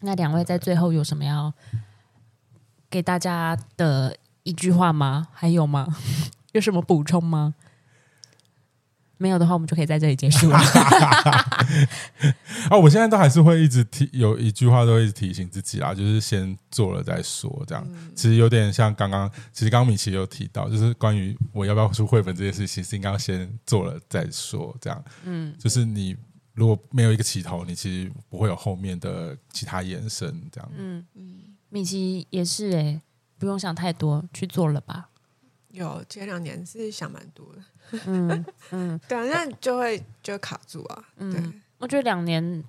[0.00, 1.52] 那两位在最后有什么要
[2.88, 5.28] 给大家的一句话吗？
[5.32, 5.86] 还有吗？
[6.52, 7.54] 有什么补充吗？
[9.20, 10.56] 没有的话，我们就可以在这里结束了。
[12.70, 17.64] 啊， 我现在都还是会一直提，有一句话都会一直提醒自己啦，就是先做了再说。
[17.66, 24.76] 这样、嗯、其实有点像刚刚，其实刚刚米奇有提到，就是关于我要不要出绘本这件事情，是应该要先做了再说。
[24.80, 26.16] 这样，嗯，就是你
[26.58, 30.42] 如果没有一个起头，你其实不会有后面的其他延伸。
[30.50, 33.02] 这样，嗯嗯，米奇也是哎、欸，
[33.38, 35.08] 不用想太多，去做了吧。
[35.70, 37.98] 有前两年是想蛮多的。
[38.06, 41.04] 嗯嗯， 对啊，那就会就会卡住啊。
[41.18, 42.64] 嗯，对，我觉得两年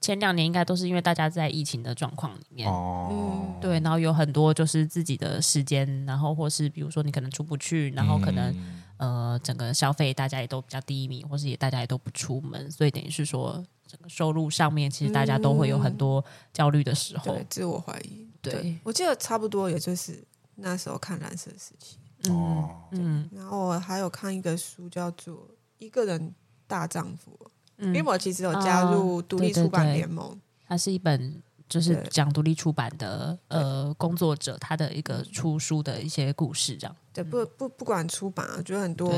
[0.00, 18.26] 前两年应该都是因为大家在疫情的状况里面哦，对，然后有很多就是自己的时间，然后或是比如说你可能出不去，然后可能、嗯、呃整个消费大家也都比较低迷，或是也大家也都不出门，所以等于是说整个收入上面其实大家都会有很多焦虑的时候，对自我怀疑。
[18.42, 20.22] 对，对我记得差不多也就是
[20.56, 21.98] 那时候看蓝色时期。
[22.30, 25.34] 哦，嗯，然后我还有看一个书，叫做
[25.78, 26.34] 《一个人
[26.66, 27.38] 大丈夫》，
[27.76, 36.96] 嗯，因为我其实有加入独立出版联盟，它是一本就是讲独立出版的呃工作者他的一个出书的一些故事，这样。
[37.12, 39.12] 对，不不不管出版啊，觉得很多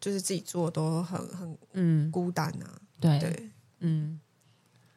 [0.00, 2.10] 就是自己做都很很嗯。
[2.10, 3.18] 孤单啊，对。
[3.18, 3.50] 对，
[3.80, 4.20] 嗯，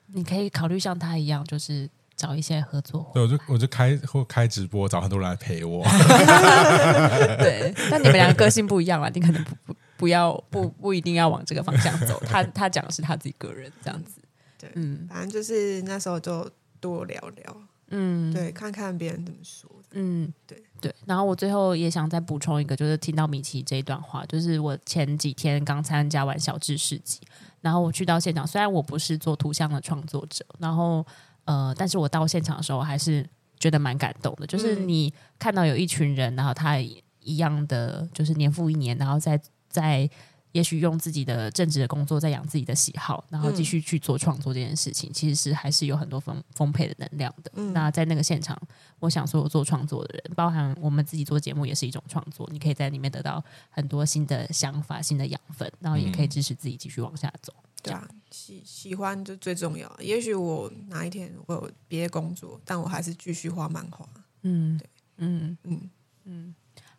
[0.07, 1.89] 你可以考虑像他一样，就是。
[2.15, 5.83] 找一些合作，对，我就我就开或开直播，找很多人来陪我。
[7.41, 12.21] 对， 但你们两个个性不一样啊，你可能不不不要不不一定要往这个方向走。
[12.27, 14.21] 他他讲的是他自己个人这样子，
[14.59, 16.47] 对，嗯，反正就是那时候就
[16.83, 17.57] 多聊聊，
[17.87, 20.93] 嗯，对，看看别人怎么说，嗯，对对。
[21.05, 27.21] 然后我最后也想再补充一个，就是听到米奇这一段话，就是我前几天刚参加完小智市集，
[27.61, 31.05] 然后我去到现场，虽然我不是做图像的创作者，然后。
[31.45, 33.29] 呃，但是我到现场的时候，还是
[33.59, 34.47] 觉得蛮感动的。
[34.47, 39.37] 就是你看到有一群人，然后他一样的，就是年复一年，然后在
[39.67, 40.09] 在
[40.53, 47.51] 也许用自己的正职的工作在养自己的喜好，然后继续去做创作这件事情，嗯、其实是还是有很多丰丰沛的能量的。
[47.55, 48.59] 嗯、那在那个现场，
[48.99, 52.47] 我想所有做创作的人，包含我们自己做节目，也是一种创作。
[52.51, 57.53] 你可以在里面得到很多新的想法、新的养分，然后也可以支持自己继续往下走。
[57.81, 59.91] 对啊，喜喜欢就最重要。
[59.99, 64.07] 也许我哪一天我有别的工作，但我还是继续画漫画。
[64.43, 65.89] 嗯，对，嗯嗯
[66.25, 66.55] 嗯。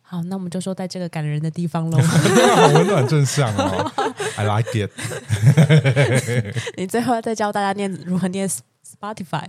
[0.07, 1.97] 好，那我们就说在这个感人的地方喽。
[1.99, 3.91] 好 温暖正向哦，
[4.37, 4.91] I like it。
[6.77, 9.45] 你最后要再教大家念如何念 Spotify。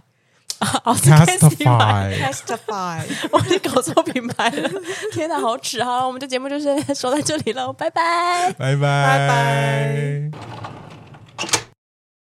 [0.84, 4.70] 哦，Castify，Castify，我已经搞错品牌了。
[5.12, 5.84] 天哪，好耻！
[5.84, 10.30] 好了，我们这节目就先说到这里了，拜拜，拜拜，拜拜。